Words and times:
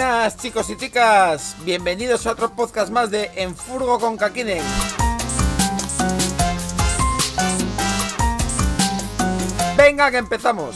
Buenas 0.00 0.38
chicos 0.38 0.70
y 0.70 0.78
chicas, 0.78 1.56
bienvenidos 1.62 2.26
a 2.26 2.32
otro 2.32 2.56
podcast 2.56 2.90
más 2.90 3.10
de 3.10 3.30
Enfurgo 3.36 3.98
con 3.98 4.16
Kakinen. 4.16 4.62
Venga 9.76 10.10
que 10.10 10.16
empezamos. 10.16 10.74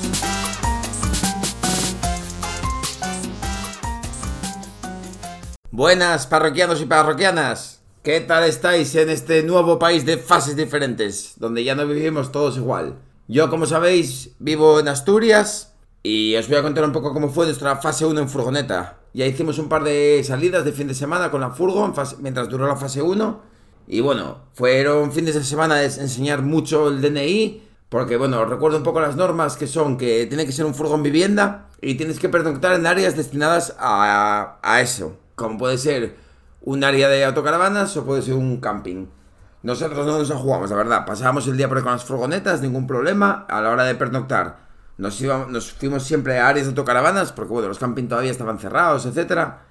Buenas 5.70 6.26
parroquianos 6.26 6.82
y 6.82 6.84
parroquianas. 6.84 7.81
¿Qué 8.03 8.20
tal 8.20 8.45
estáis 8.45 8.95
en 8.95 9.09
este 9.09 9.43
nuevo 9.43 9.79
país 9.79 10.04
de 10.04 10.18
fases 10.18 10.54
diferentes, 10.54 11.32
donde 11.36 11.64
ya 11.64 11.75
no 11.75 11.86
vivimos 11.86 12.31
todos 12.31 12.59
igual? 12.59 12.98
Yo, 13.26 13.48
como 13.48 13.64
sabéis, 13.64 14.32
vivo 14.39 14.81
en 14.81 14.89
Asturias 14.89 15.72
y 16.03 16.36
os 16.36 16.46
voy 16.46 16.59
a 16.59 16.62
contar 16.62 16.84
un 16.84 16.93
poco 16.93 17.14
cómo 17.14 17.31
fue 17.31 17.46
nuestra 17.46 17.76
fase 17.76 18.04
1 18.04 18.20
en 18.20 18.29
furgoneta. 18.29 18.98
Ya 19.14 19.27
hicimos 19.27 19.61
un 19.61 19.68
par 19.68 19.85
de 19.85 20.23
salidas 20.25 20.64
de 20.64 20.73
fin 20.73 20.89
de 20.89 20.95
semana 20.95 21.31
con 21.31 21.41
la 21.41 21.50
furgo 21.50 21.93
mientras 22.18 22.49
duró 22.49 22.67
la 22.67 22.75
fase 22.75 23.00
1. 23.00 23.40
Y 23.87 24.00
bueno, 24.00 24.39
fueron 24.54 25.13
fines 25.13 25.37
de 25.37 25.45
semana 25.45 25.77
de 25.77 25.85
enseñar 25.85 26.43
mucho 26.43 26.89
el 26.89 27.00
DNI, 27.00 27.63
porque 27.89 28.17
bueno, 28.17 28.45
recuerdo 28.45 28.79
un 28.79 28.82
poco 28.82 29.00
las 29.00 29.14
normas 29.14 29.57
que 29.57 29.68
son 29.68 29.96
que 29.96 30.27
tiene 30.27 30.45
que 30.45 30.50
ser 30.50 30.67
un 30.67 30.75
furgón 30.75 31.04
vivienda 31.04 31.68
y 31.81 31.95
tienes 31.95 32.19
que 32.19 32.28
pernoctar 32.28 32.75
en 32.75 32.87
áreas 32.89 33.17
destinadas 33.17 33.77
a, 33.78 34.59
eso 34.81 35.17
como 35.37 35.59
puede 35.59 35.78
ser 35.78 36.17
un 36.62 36.83
área 36.83 37.09
de 37.09 37.25
autocaravanas 37.25 37.97
o 37.97 38.05
puede 38.05 38.23
ser 38.23 38.34
un 38.34 38.56
camping. 38.56 39.06
Nosotros 39.62 40.05
no 40.06 40.19
nos 40.19 40.31
jugamos, 40.33 40.71
la 40.71 40.77
verdad. 40.77 41.06
Pasábamos 41.06 41.47
el 41.47 41.56
día 41.56 41.69
por 41.69 41.78
ahí 41.78 41.84
con 41.84 41.93
las 41.93 42.05
furgonetas, 42.05 42.62
ningún 42.62 42.87
problema. 42.87 43.47
A 43.49 43.61
la 43.61 43.71
hora 43.71 43.84
de 43.84 43.95
pernoctar, 43.95 44.59
nos, 44.98 45.20
íbamos, 45.20 45.48
nos 45.48 45.73
fuimos 45.73 46.05
siempre 46.05 46.39
a 46.39 46.48
áreas 46.48 46.67
de 46.67 46.70
autocaravanas, 46.70 47.33
porque 47.33 47.53
bueno, 47.53 47.69
los 47.69 47.78
camping 47.78 48.09
todavía 48.09 48.31
estaban 48.31 48.59
cerrados, 48.59 49.06
etcétera. 49.06 49.62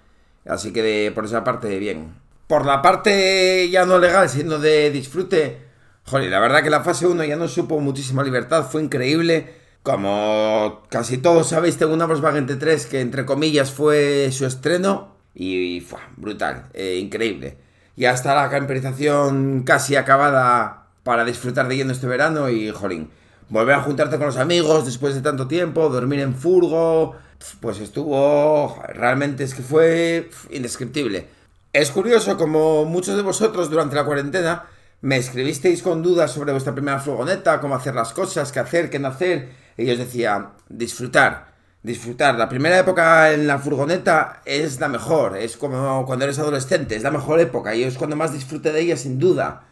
Así 0.46 0.74
que 0.74 1.12
por 1.16 1.26
esa 1.26 1.44
parte, 1.44 1.80
bien. 1.80 2.14
Por 2.48 2.66
la 2.66 2.82
parte 2.82 3.70
ya 3.70 3.86
no 3.86 4.00
legal, 4.00 4.30
sino 4.30 4.60
de 4.60 4.92
disfrute, 4.92 5.62
joder, 6.06 6.30
la 6.30 6.40
verdad 6.40 6.62
que 6.62 6.70
la 6.70 6.82
fase 6.82 7.08
1 7.08 7.24
ya 7.24 7.36
nos 7.36 7.54
supo 7.54 7.80
muchísima 7.80 8.24
libertad, 8.24 8.66
fue 8.70 8.84
increíble. 8.84 9.62
Como 9.82 10.84
casi 10.90 11.18
todos 11.18 11.50
sabéis, 11.50 11.78
tengo 11.78 11.94
una 11.94 12.06
Volkswagen 12.06 12.48
T3 12.48 12.88
que 12.88 13.02
entre 13.02 13.26
comillas 13.26 13.72
fue 13.72 14.32
su 14.32 14.46
estreno 14.46 15.18
y, 15.34 15.82
fue 15.82 16.00
brutal, 16.16 16.70
eh, 16.74 17.00
increíble. 17.02 17.58
Ya 17.96 18.12
está 18.12 18.36
la 18.36 18.50
camperización 18.50 19.64
casi 19.64 19.96
acabada 19.96 20.88
para 21.04 21.26
disfrutar 21.26 21.68
de 21.68 21.78
lleno 21.78 21.92
este 21.92 22.08
verano 22.08 22.50
y, 22.50 22.72
jolín, 22.72 23.12
volver 23.54 23.76
a 23.76 23.84
juntarte 23.84 24.18
con 24.18 24.26
los 24.26 24.38
amigos 24.38 24.84
después 24.84 25.14
de 25.14 25.22
tanto 25.22 25.48
tiempo, 25.48 25.88
dormir 25.88 26.22
en 26.22 26.34
furgo, 26.34 27.16
pues 27.60 27.80
estuvo, 27.80 28.82
realmente 28.88 29.44
es 29.44 29.54
que 29.54 29.62
fue 29.62 30.32
indescriptible. 30.50 31.28
Es 31.72 31.92
curioso 31.92 32.36
como 32.36 32.84
muchos 32.86 33.16
de 33.16 33.22
vosotros 33.22 33.70
durante 33.70 33.96
la 33.96 34.06
cuarentena 34.06 34.64
me 35.02 35.18
escribisteis 35.18 35.84
con 35.84 36.02
dudas 36.02 36.32
sobre 36.32 36.52
vuestra 36.52 36.74
primera 36.74 37.00
furgoneta, 37.00 37.62
cómo 37.62 37.76
hacer 37.76 37.94
las 37.94 38.12
cosas, 38.12 38.52
qué 38.52 38.60
hacer, 38.60 38.90
qué 38.90 38.98
no 38.98 39.10
hacer, 39.10 39.52
y 39.78 39.86
yo 39.86 39.94
os 39.94 40.00
decía, 40.00 40.54
disfrutar 40.70 41.54
disfrutar. 41.84 42.36
La 42.36 42.50
primera 42.50 42.80
época 42.80 43.34
en 43.34 43.46
la 43.46 43.60
furgoneta 43.60 44.42
es 44.46 44.80
la 44.80 44.88
mejor, 44.88 45.38
es 45.38 45.58
como 45.58 46.06
cuando 46.08 46.26
eres 46.26 46.40
adolescente, 46.40 46.96
es 46.96 47.04
la 47.04 47.12
mejor 47.12 47.40
época 47.40 47.76
y 47.76 47.84
es 47.84 47.98
cuando 47.98 48.16
más 48.16 48.34
disfrute 48.34 48.72
de 48.72 48.80
ella 48.80 48.98
sin 48.98 49.20
duda, 49.20 49.66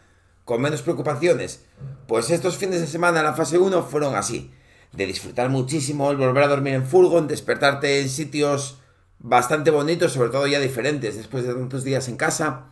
con 0.52 0.60
menos 0.60 0.82
preocupaciones. 0.82 1.64
Pues 2.06 2.28
estos 2.28 2.58
fines 2.58 2.82
de 2.82 2.86
semana 2.86 3.20
en 3.20 3.24
la 3.24 3.32
fase 3.32 3.56
1 3.56 3.84
fueron 3.84 4.14
así, 4.14 4.52
de 4.92 5.06
disfrutar 5.06 5.48
muchísimo, 5.48 6.10
el 6.10 6.18
volver 6.18 6.44
a 6.44 6.48
dormir 6.48 6.74
en 6.74 6.86
furgon, 6.86 7.26
despertarte 7.26 8.02
en 8.02 8.10
sitios 8.10 8.78
bastante 9.18 9.70
bonitos, 9.70 10.12
sobre 10.12 10.28
todo 10.28 10.46
ya 10.46 10.60
diferentes, 10.60 11.16
después 11.16 11.46
de 11.46 11.54
tantos 11.54 11.84
días 11.84 12.06
en 12.08 12.18
casa. 12.18 12.66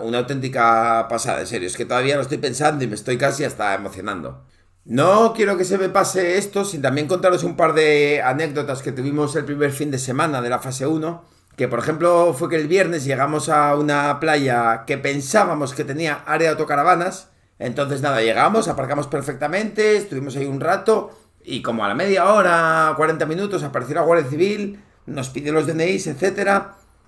una 0.00 0.20
auténtica 0.20 1.06
pasada, 1.10 1.40
en 1.40 1.46
serio, 1.46 1.68
es 1.68 1.76
que 1.76 1.84
todavía 1.84 2.16
lo 2.16 2.22
estoy 2.22 2.38
pensando 2.38 2.82
y 2.82 2.86
me 2.86 2.94
estoy 2.94 3.18
casi 3.18 3.44
hasta 3.44 3.74
emocionando. 3.74 4.46
No 4.86 5.34
quiero 5.34 5.58
que 5.58 5.66
se 5.66 5.76
me 5.76 5.90
pase 5.90 6.38
esto 6.38 6.64
sin 6.64 6.80
también 6.80 7.08
contaros 7.08 7.44
un 7.44 7.58
par 7.58 7.74
de 7.74 8.22
anécdotas 8.22 8.80
que 8.80 8.92
tuvimos 8.92 9.36
el 9.36 9.44
primer 9.44 9.70
fin 9.72 9.90
de 9.90 9.98
semana 9.98 10.40
de 10.40 10.48
la 10.48 10.60
fase 10.60 10.86
1. 10.86 11.24
Que 11.58 11.68
por 11.68 11.80
ejemplo 11.80 12.32
fue 12.32 12.48
que 12.48 12.56
el 12.56 12.68
viernes 12.68 13.04
llegamos 13.04 13.50
a 13.50 13.74
una 13.74 14.20
playa 14.20 14.84
que 14.86 14.96
pensábamos 14.96 15.74
que 15.74 15.84
tenía 15.84 16.22
área 16.24 16.48
de 16.48 16.52
autocaravanas. 16.52 17.28
Entonces 17.58 18.00
nada, 18.00 18.22
llegamos, 18.22 18.68
aparcamos 18.68 19.08
perfectamente, 19.08 19.96
estuvimos 19.96 20.36
ahí 20.36 20.46
un 20.46 20.60
rato 20.60 21.10
y 21.42 21.60
como 21.60 21.84
a 21.84 21.88
la 21.88 21.94
media 21.94 22.32
hora, 22.32 22.94
40 22.96 23.26
minutos, 23.26 23.64
apareció 23.64 23.96
la 23.96 24.02
Guardia 24.02 24.30
Civil, 24.30 24.80
nos 25.06 25.30
pidió 25.30 25.52
los 25.52 25.66
DNIs, 25.66 26.06
etc. 26.06 26.62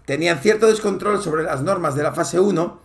Tenían 0.04 0.40
cierto 0.40 0.66
descontrol 0.66 1.22
sobre 1.22 1.44
las 1.44 1.62
normas 1.62 1.94
de 1.94 2.02
la 2.02 2.12
fase 2.12 2.40
1. 2.40 2.80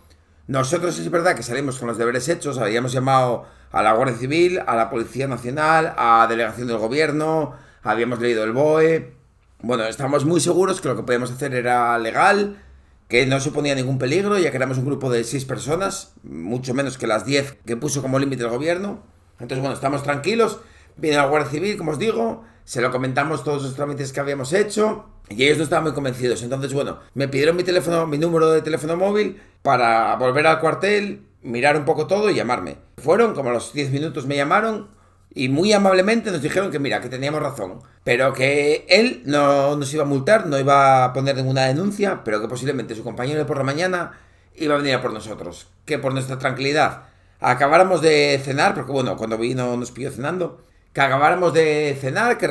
Nosotros 0.48 1.00
es 1.00 1.10
verdad 1.10 1.36
que 1.36 1.42
salimos 1.42 1.80
con 1.80 1.88
los 1.88 1.98
deberes 1.98 2.30
hechos, 2.30 2.60
habíamos 2.60 2.92
llamado 2.92 3.46
a 3.72 3.82
la 3.82 3.94
Guardia 3.94 4.18
Civil, 4.18 4.62
a 4.68 4.76
la 4.76 4.92
Policía 4.92 5.28
Nacional, 5.28 5.96
a 5.98 6.28
Delegación 6.30 6.68
del 6.68 6.78
Gobierno, 6.78 7.54
habíamos 7.82 8.20
leído 8.20 8.44
el 8.44 8.52
BOE. 8.52 9.25
Bueno, 9.62 9.86
estábamos 9.86 10.26
muy 10.26 10.42
seguros 10.42 10.82
que 10.82 10.88
lo 10.90 10.96
que 10.96 11.04
podíamos 11.04 11.32
hacer 11.32 11.54
era 11.54 11.98
legal, 11.98 12.62
que 13.08 13.26
no 13.26 13.40
suponía 13.40 13.74
ningún 13.76 13.98
peligro, 13.98 14.38
ya 14.38 14.52
que 14.52 14.58
éramos 14.58 14.78
un 14.78 14.86
grupo 14.86 15.10
de 15.10 15.24
seis 15.24 15.46
personas, 15.46 16.14
mucho 16.24 16.74
menos 16.74 16.98
que 16.98 17.08
las 17.08 17.26
diez 17.26 17.58
que 17.66 17.78
puso 17.78 18.02
como 18.02 18.20
límite 18.20 18.44
el 18.44 18.50
gobierno. 18.50 19.04
Entonces, 19.40 19.60
bueno, 19.60 19.74
estamos 19.74 20.04
tranquilos. 20.04 20.60
Viene 20.98 21.18
la 21.18 21.26
Guardia 21.26 21.50
Civil, 21.50 21.78
como 21.78 21.92
os 21.92 22.00
digo, 22.00 22.44
se 22.64 22.82
lo 22.82 22.92
comentamos 22.92 23.44
todos 23.44 23.64
los 23.64 23.76
trámites 23.76 24.14
que 24.14 24.20
habíamos 24.20 24.54
hecho 24.54 25.06
y 25.30 25.44
ellos 25.44 25.58
no 25.58 25.64
estaban 25.64 25.84
muy 25.84 25.94
convencidos. 25.94 26.42
Entonces, 26.44 26.74
bueno, 26.74 27.00
me 27.14 27.28
pidieron 27.28 27.56
mi 27.56 27.64
teléfono, 27.64 28.08
mi 28.08 28.18
número 28.18 28.52
de 28.52 28.62
teléfono 28.62 28.96
móvil 28.96 29.42
para 29.62 30.16
volver 30.16 30.48
al 30.48 30.60
cuartel, 30.60 31.26
mirar 31.42 31.78
un 31.78 31.86
poco 31.86 32.08
todo 32.08 32.30
y 32.30 32.36
llamarme. 32.36 32.78
Fueron, 32.98 33.34
como 33.34 33.50
a 33.50 33.54
los 33.54 33.74
10 33.74 33.92
minutos 33.92 34.26
me 34.26 34.36
llamaron 34.36 34.95
y 35.36 35.50
muy 35.50 35.74
amablemente 35.74 36.32
nos 36.32 36.42
dijeron 36.42 36.72
que 36.72 36.80
mira, 36.80 37.02
que 37.02 37.10
teníamos 37.10 37.42
razón, 37.42 37.82
pero 38.06 38.32
que 38.34 38.86
él 38.88 39.22
no 39.26 39.76
nos 39.76 39.94
iba 39.94 40.04
a 40.04 40.08
multar, 40.08 40.48
no 40.48 40.58
iba 40.58 41.04
a 41.04 41.14
poner 41.14 41.36
ninguna 41.36 41.66
denuncia, 41.66 42.24
pero 42.24 42.42
que 42.42 42.48
posiblemente 42.48 42.96
su 42.96 43.04
compañero 43.04 43.46
por 43.46 43.58
la 43.58 43.64
mañana 43.64 44.14
iba 44.56 44.76
a 44.76 44.78
venir 44.78 44.96
a 44.96 45.02
por 45.02 45.12
nosotros, 45.12 45.68
que 45.84 46.00
por 46.00 46.14
nuestra 46.14 46.40
tranquilidad 46.40 47.04
acabáramos 47.42 48.02
de 48.02 48.42
cenar, 48.44 48.74
porque 48.74 48.94
bueno, 48.94 49.18
cuando 49.18 49.38
vino 49.38 49.76
nos 49.76 49.92
pidió 49.92 50.10
cenando, 50.10 50.64
que 50.94 51.02
acabáramos 51.02 51.54
de 51.54 51.98
cenar, 52.00 52.38
que, 52.38 52.50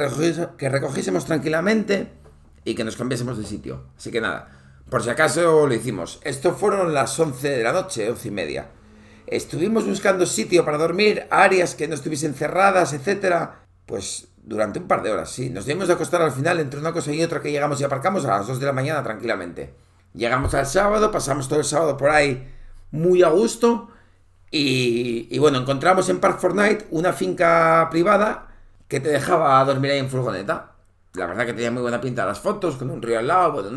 que 0.59 0.69
recogiésemos 0.69 1.25
tranquilamente 1.25 2.09
y 2.65 2.75
que 2.75 2.85
nos 2.85 2.97
cambiásemos 2.97 3.39
de 3.39 3.45
sitio. 3.45 3.85
Así 3.97 4.11
que 4.11 4.21
nada, 4.21 4.51
por 4.91 5.03
si 5.03 5.09
acaso 5.09 5.67
lo 5.67 5.75
hicimos. 5.75 6.21
Esto 6.23 6.53
fueron 6.53 6.93
las 6.93 7.19
11 7.19 7.49
de 7.49 7.63
la 7.63 7.73
noche, 7.73 8.11
11 8.11 8.29
y 8.29 8.31
media. 8.31 8.67
Estuvimos 9.27 9.87
buscando 9.87 10.27
sitio 10.27 10.65
para 10.65 10.77
dormir, 10.77 11.27
áreas 11.31 11.75
que 11.75 11.89
no 11.89 11.95
estuviesen 11.95 12.35
cerradas, 12.35 12.93
etcétera. 12.93 13.63
Pues 13.87 14.29
durante 14.43 14.79
un 14.79 14.87
par 14.87 15.03
de 15.03 15.11
horas, 15.11 15.31
sí. 15.31 15.49
Nos 15.51 15.65
dimos 15.67 15.89
de 15.89 15.95
acostar 15.95 16.21
al 16.21 16.33
final 16.33 16.61
entre 16.61 16.79
una 16.79 16.93
cosa 16.93 17.13
y 17.13 17.23
otra 17.23 17.41
que 17.41 17.51
llegamos 17.51 17.81
y 17.81 17.85
aparcamos 17.85 18.25
a 18.25 18.39
las 18.39 18.47
2 18.47 18.61
de 18.61 18.67
la 18.67 18.73
mañana 18.73 19.03
tranquilamente. 19.03 19.75
Llegamos 20.13 20.55
al 20.55 20.67
sábado, 20.67 21.11
pasamos 21.11 21.49
todo 21.49 21.59
el 21.59 21.65
sábado 21.65 21.97
por 21.97 22.11
ahí 22.11 22.47
muy 22.91 23.23
a 23.23 23.29
gusto. 23.29 23.89
Y, 24.51 25.37
bueno, 25.39 25.59
encontramos 25.59 26.09
en 26.09 26.21
Park 26.21 26.39
Fortnite 26.39 26.87
una 26.91 27.13
finca 27.13 27.89
privada 27.91 28.49
que 28.87 29.01
te 29.01 29.09
dejaba 29.09 29.65
dormir 29.65 29.91
ahí 29.91 29.99
en 29.99 30.11
furgoneta. 30.11 30.73
La 31.15 31.27
verdad 31.27 31.47
que 31.47 31.55
tenía 31.55 31.73
muy 31.73 31.83
buena 31.83 32.01
pinta 32.01 32.25
las 32.25 32.39
fotos, 32.41 32.77
con 32.77 32.91
un 32.91 33.03
río 33.03 33.19
al 33.19 33.27
lado, 33.27 33.53
bueno, 33.53 33.71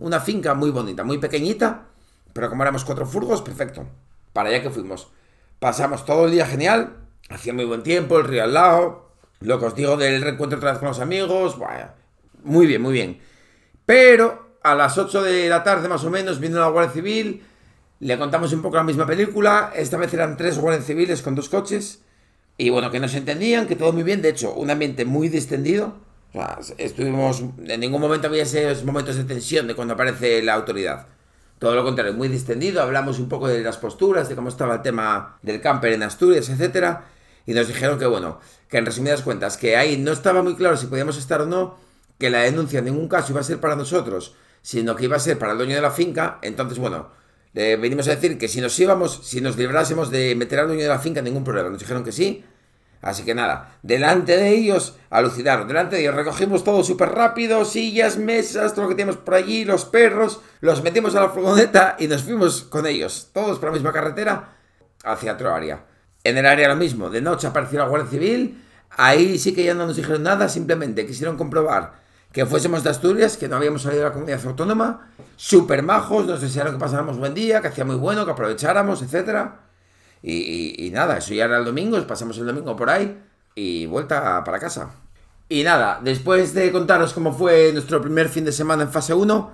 una 0.00 0.20
finca 0.20 0.54
muy 0.54 0.70
bonita, 0.70 1.04
muy 1.04 1.18
pequeñita. 1.18 1.86
Pero 2.32 2.48
como 2.48 2.62
éramos 2.62 2.84
cuatro 2.84 3.04
furgos, 3.04 3.42
perfecto 3.42 3.86
para 4.32 4.48
allá 4.48 4.62
que 4.62 4.70
fuimos. 4.70 5.08
Pasamos 5.58 6.04
todo 6.04 6.26
el 6.26 6.32
día 6.32 6.46
genial, 6.46 6.96
hacía 7.28 7.52
muy 7.52 7.64
buen 7.64 7.82
tiempo, 7.82 8.18
el 8.18 8.24
río 8.24 8.44
al 8.44 8.54
lado, 8.54 9.12
lo 9.40 9.58
que 9.58 9.66
os 9.66 9.74
digo 9.74 9.96
del 9.96 10.22
reencuentro 10.22 10.58
otra 10.58 10.72
vez 10.72 10.78
con 10.78 10.88
los 10.88 11.00
amigos, 11.00 11.56
muy 12.42 12.66
bien, 12.66 12.82
muy 12.82 12.92
bien. 12.92 13.20
Pero 13.86 14.56
a 14.62 14.74
las 14.74 14.98
8 14.98 15.22
de 15.22 15.48
la 15.48 15.62
tarde 15.62 15.88
más 15.88 16.04
o 16.04 16.10
menos 16.10 16.40
vino 16.40 16.58
la 16.58 16.68
Guardia 16.68 16.92
Civil, 16.92 17.42
le 18.00 18.18
contamos 18.18 18.52
un 18.52 18.62
poco 18.62 18.76
la 18.76 18.82
misma 18.82 19.06
película, 19.06 19.72
esta 19.74 19.96
vez 19.96 20.12
eran 20.14 20.36
tres 20.36 20.58
guardias 20.58 20.84
civiles 20.84 21.22
con 21.22 21.34
dos 21.34 21.48
coches, 21.48 22.02
y 22.58 22.70
bueno, 22.70 22.90
que 22.90 23.00
nos 23.00 23.14
entendían, 23.14 23.66
que 23.66 23.76
todo 23.76 23.92
muy 23.92 24.02
bien, 24.02 24.22
de 24.22 24.30
hecho, 24.30 24.54
un 24.54 24.70
ambiente 24.70 25.04
muy 25.04 25.28
distendido, 25.28 25.96
estuvimos, 26.78 27.44
en 27.64 27.80
ningún 27.80 28.00
momento 28.00 28.26
había 28.26 28.42
esos 28.42 28.84
momentos 28.84 29.16
de 29.16 29.24
tensión 29.24 29.66
de 29.66 29.74
cuando 29.74 29.94
aparece 29.94 30.42
la 30.42 30.54
autoridad. 30.54 31.06
Todo 31.62 31.76
lo 31.76 31.84
contrario, 31.84 32.12
muy 32.12 32.26
distendido, 32.26 32.82
hablamos 32.82 33.20
un 33.20 33.28
poco 33.28 33.46
de 33.46 33.62
las 33.62 33.76
posturas, 33.76 34.28
de 34.28 34.34
cómo 34.34 34.48
estaba 34.48 34.74
el 34.74 34.82
tema 34.82 35.38
del 35.42 35.60
camper 35.60 35.92
en 35.92 36.02
Asturias, 36.02 36.48
etcétera, 36.48 37.04
y 37.46 37.54
nos 37.54 37.68
dijeron 37.68 38.00
que 38.00 38.06
bueno, 38.06 38.40
que 38.68 38.78
en 38.78 38.86
resumidas 38.86 39.22
cuentas, 39.22 39.58
que 39.58 39.76
ahí 39.76 39.96
no 39.96 40.10
estaba 40.10 40.42
muy 40.42 40.56
claro 40.56 40.76
si 40.76 40.88
podíamos 40.88 41.16
estar 41.18 41.40
o 41.40 41.46
no, 41.46 41.76
que 42.18 42.30
la 42.30 42.40
denuncia 42.40 42.80
en 42.80 42.86
ningún 42.86 43.06
caso 43.06 43.30
iba 43.30 43.42
a 43.42 43.44
ser 43.44 43.60
para 43.60 43.76
nosotros, 43.76 44.34
sino 44.60 44.96
que 44.96 45.04
iba 45.04 45.14
a 45.14 45.20
ser 45.20 45.38
para 45.38 45.52
el 45.52 45.58
dueño 45.58 45.76
de 45.76 45.82
la 45.82 45.92
finca, 45.92 46.40
entonces 46.42 46.80
bueno, 46.80 47.10
le 47.52 47.76
venimos 47.76 48.08
a 48.08 48.16
decir 48.16 48.38
que 48.38 48.48
si 48.48 48.60
nos 48.60 48.76
íbamos, 48.80 49.20
si 49.22 49.40
nos 49.40 49.56
librásemos 49.56 50.10
de 50.10 50.34
meter 50.34 50.58
al 50.58 50.66
dueño 50.66 50.82
de 50.82 50.88
la 50.88 50.98
finca, 50.98 51.22
ningún 51.22 51.44
problema, 51.44 51.68
nos 51.68 51.78
dijeron 51.78 52.02
que 52.02 52.10
sí, 52.10 52.44
Así 53.02 53.24
que 53.24 53.34
nada, 53.34 53.78
delante 53.82 54.36
de 54.36 54.50
ellos, 54.50 54.96
alucinaron, 55.10 55.66
delante 55.66 55.96
de 55.96 56.02
ellos 56.02 56.14
recogimos 56.14 56.62
todo 56.62 56.84
súper 56.84 57.08
rápido, 57.08 57.64
sillas, 57.64 58.16
mesas, 58.16 58.74
todo 58.74 58.84
lo 58.84 58.88
que 58.90 58.94
teníamos 58.94 59.20
por 59.20 59.34
allí, 59.34 59.64
los 59.64 59.84
perros, 59.84 60.40
los 60.60 60.84
metimos 60.84 61.16
a 61.16 61.20
la 61.20 61.28
furgoneta 61.30 61.96
y 61.98 62.06
nos 62.06 62.22
fuimos 62.22 62.62
con 62.62 62.86
ellos, 62.86 63.30
todos 63.32 63.58
por 63.58 63.70
la 63.70 63.74
misma 63.74 63.92
carretera, 63.92 64.50
hacia 65.02 65.32
otro 65.32 65.52
área. 65.52 65.84
En 66.22 66.38
el 66.38 66.46
área 66.46 66.68
lo 66.68 66.76
mismo, 66.76 67.10
de 67.10 67.20
noche 67.20 67.48
apareció 67.48 67.80
la 67.80 67.88
Guardia 67.88 68.08
Civil, 68.08 68.62
ahí 68.90 69.36
sí 69.36 69.52
que 69.52 69.64
ya 69.64 69.74
no 69.74 69.84
nos 69.88 69.96
dijeron 69.96 70.22
nada, 70.22 70.48
simplemente 70.48 71.04
quisieron 71.04 71.36
comprobar 71.36 71.94
que 72.32 72.46
fuésemos 72.46 72.84
de 72.84 72.90
Asturias, 72.90 73.36
que 73.36 73.48
no 73.48 73.56
habíamos 73.56 73.82
salido 73.82 74.04
de 74.04 74.08
la 74.10 74.12
comunidad 74.14 74.46
autónoma, 74.46 75.10
súper 75.34 75.82
majos, 75.82 76.24
nos 76.26 76.40
desearon 76.40 76.74
que 76.74 76.78
pasáramos 76.78 77.18
buen 77.18 77.34
día, 77.34 77.60
que 77.60 77.66
hacía 77.66 77.84
muy 77.84 77.96
bueno, 77.96 78.24
que 78.24 78.30
aprovecháramos, 78.30 79.02
etcétera. 79.02 79.71
Y, 80.22 80.90
nada, 80.92 81.18
eso 81.18 81.34
ya 81.34 81.46
era 81.46 81.58
el 81.58 81.64
domingo, 81.64 82.00
pasamos 82.06 82.38
el 82.38 82.46
domingo 82.46 82.76
por 82.76 82.90
ahí 82.90 83.20
y 83.54 83.86
vuelta 83.86 84.44
para 84.44 84.60
casa. 84.60 84.90
Y 85.48 85.64
nada, 85.64 86.00
después 86.02 86.54
de 86.54 86.70
contaros 86.70 87.12
cómo 87.12 87.32
fue 87.32 87.72
nuestro 87.72 88.00
primer 88.00 88.28
fin 88.28 88.44
de 88.44 88.52
semana 88.52 88.84
en 88.84 88.90
fase 88.90 89.14
1, 89.14 89.50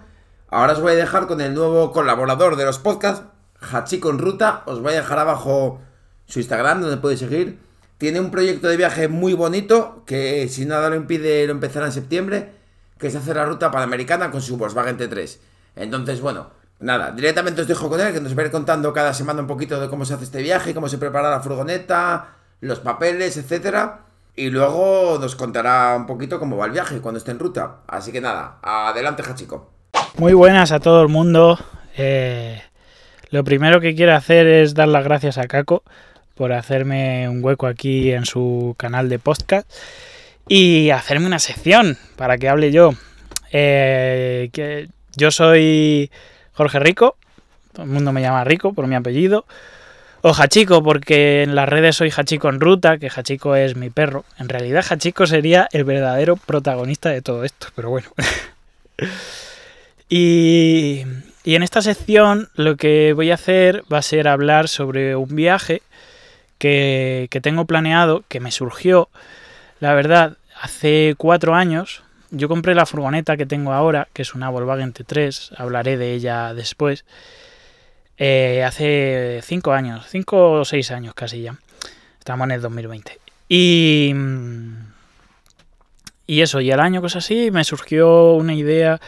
ahora 0.49 0.75
os 0.75 0.81
voy 0.81 0.93
a 0.93 0.97
dejar 0.97 1.27
con 1.27 1.41
el 1.41 1.55
nuevo 1.55 1.91
colaborador 1.93 2.57
de 2.57 2.65
los 2.65 2.79
podcasts, 2.79 3.25
Hachiko 3.61 4.11
en 4.11 4.19
Ruta. 4.19 4.63
Os 4.67 4.81
voy 4.81 4.93
a 4.93 4.97
dejar 4.97 5.19
abajo 5.19 5.81
su 6.27 6.39
Instagram 6.39 6.83
donde 6.83 6.99
podéis 6.99 7.21
seguir. 7.21 7.59
Tiene 7.97 8.21
un 8.21 8.31
proyecto 8.31 8.69
de 8.69 8.77
viaje 8.77 9.09
muy 9.09 9.33
bonito 9.33 10.05
que 10.07 10.49
si 10.49 10.65
nada 10.67 10.89
lo 10.89 10.97
impide 10.97 11.47
lo 11.47 11.53
empezará 11.53 11.87
en 11.87 11.93
septiembre, 11.93 12.53
que 12.99 13.09
es 13.09 13.17
hacer 13.17 13.37
la 13.37 13.47
ruta 13.47 13.71
panamericana 13.71 14.31
con 14.31 14.41
su 14.41 14.57
Volkswagen 14.57 14.99
T3. 14.99 15.39
Entonces, 15.75 16.21
bueno, 16.21 16.51
Nada, 16.81 17.11
directamente 17.11 17.63
os 17.63 17.69
dejo 17.69 17.89
con 17.89 18.01
él, 18.01 18.13
que 18.13 18.21
nos 18.21 18.37
va 18.37 18.43
a 18.43 18.47
ir 18.47 18.53
contando 18.53 18.93
cada 18.93 19.13
semana 19.13 19.41
un 19.41 19.49
poquito 19.49 19.81
de 19.81 19.89
cómo 19.89 20.05
se 20.05 20.15
hace 20.15 20.25
este 20.25 20.43
viaje, 20.43 20.75
cómo 20.75 20.89
se 20.89 20.99
prepara 20.99 21.31
la 21.31 21.41
furgoneta, 21.41 22.37
los 22.61 22.79
papeles, 22.81 23.37
etcétera. 23.37 24.05
Y 24.37 24.51
luego 24.51 25.19
nos 25.21 25.35
contará 25.35 25.97
un 25.97 26.07
poquito 26.07 26.39
cómo 26.39 26.57
va 26.57 26.67
el 26.67 26.73
viaje 26.73 27.01
cuando 27.01 27.19
esté 27.19 27.33
en 27.33 27.41
ruta. 27.41 27.79
Así 27.89 28.13
que 28.13 28.21
nada, 28.21 28.59
adelante, 28.63 29.25
Hachico. 29.29 29.73
Muy 30.17 30.33
buenas 30.33 30.71
a 30.71 30.79
todo 30.79 31.03
el 31.03 31.09
mundo. 31.09 31.59
Eh, 31.97 32.63
lo 33.31 33.43
primero 33.43 33.81
que 33.81 33.97
quiero 33.97 34.15
hacer 34.15 34.47
es 34.47 34.75
dar 34.75 34.87
las 34.87 35.03
gracias 35.03 35.39
a 35.39 35.49
Caco 35.49 35.83
por 36.37 36.53
hacerme 36.53 37.29
un 37.29 37.45
hueco 37.45 37.67
aquí 37.67 38.13
en 38.13 38.25
su 38.25 38.77
canal 38.79 39.09
de 39.09 39.19
podcast 39.19 39.69
y 40.47 40.91
hacerme 40.91 41.27
una 41.27 41.41
sección 41.41 41.99
para 42.15 42.39
que 42.39 42.49
hable 42.49 42.71
yo. 42.71 42.93
Eh, 43.51 44.51
que 44.53 44.89
yo 45.17 45.33
soy 45.33 46.11
Jorge 46.59 46.81
Rico, 46.81 47.17
todo 47.73 47.85
el 47.85 47.93
mundo 47.93 48.13
me 48.13 48.21
llama 48.21 48.43
Rico 48.43 48.73
por 48.73 48.89
mi 48.89 48.97
apellido. 48.97 49.45
O 50.23 50.35
Hachico, 50.35 50.83
porque 50.83 51.45
en 51.45 51.55
las 51.55 51.69
redes 51.69 51.95
soy 51.95 52.11
Hachico 52.11 52.49
en 52.49 52.59
ruta, 52.59 52.99
que 52.99 53.07
Hachico 53.07 53.55
es 53.55 53.77
mi 53.77 53.91
perro. 53.91 54.25
En 54.41 54.49
realidad 54.49 54.85
Hachico 54.91 55.29
sería 55.29 55.69
el 55.71 55.85
verdadero 55.85 56.35
protagonista 56.35 57.11
de 57.11 57.23
todo 57.23 57.45
esto, 57.45 57.69
pero 57.77 57.91
bueno. 57.91 58.09
y, 60.09 61.05
en 61.45 61.63
esta 61.63 61.81
sección 61.81 62.49
lo 62.57 62.77
que 62.77 63.13
voy 63.13 63.31
a 63.31 63.35
hacer 63.35 63.85
va 63.93 63.99
a 63.99 64.03
ser 64.03 64.27
hablar 64.27 64.67
sobre 64.67 65.15
un 65.15 65.37
viaje 65.37 65.83
que, 66.59 67.29
que 67.31 67.41
tengo 67.41 67.67
planeado, 67.67 68.25
que 68.27 68.41
me 68.41 68.51
surgió, 68.51 69.09
la 69.79 69.95
verdad, 69.95 70.39
hace 70.61 71.15
cuatro 71.17 71.55
años, 71.55 72.03
yo 72.31 72.49
compré 72.49 72.75
la 72.75 72.87
furgoneta 72.87 73.37
que 73.37 73.47
tengo 73.47 73.73
ahora, 73.73 74.09
que 74.13 74.23
es 74.23 74.35
una 74.35 74.51
Volkswagen 74.51 74.93
T3, 74.93 75.55
hablaré 75.57 75.97
de 75.97 76.13
ella 76.15 76.55
después, 76.55 77.05
eh, 78.17 78.65
hace 78.65 79.41
5 79.43 79.73
años, 79.73 80.07
5 80.09 80.53
o 80.53 80.65
6 80.65 80.91
años 80.91 81.15
casi 81.15 81.43
ya. 81.43 81.59
Estamos 82.19 82.47
en 82.47 82.51
el 82.53 82.61
2020. 82.61 83.19
Y, 83.49 84.15
y 86.27 86.41
eso, 86.43 86.61
y 86.61 86.71
al 86.71 86.81
año, 86.81 87.01
cosas 87.01 87.25
así, 87.25 87.51
me 87.51 87.65
surgió 87.65 88.35
una 88.35 88.55
idea 88.55 89.01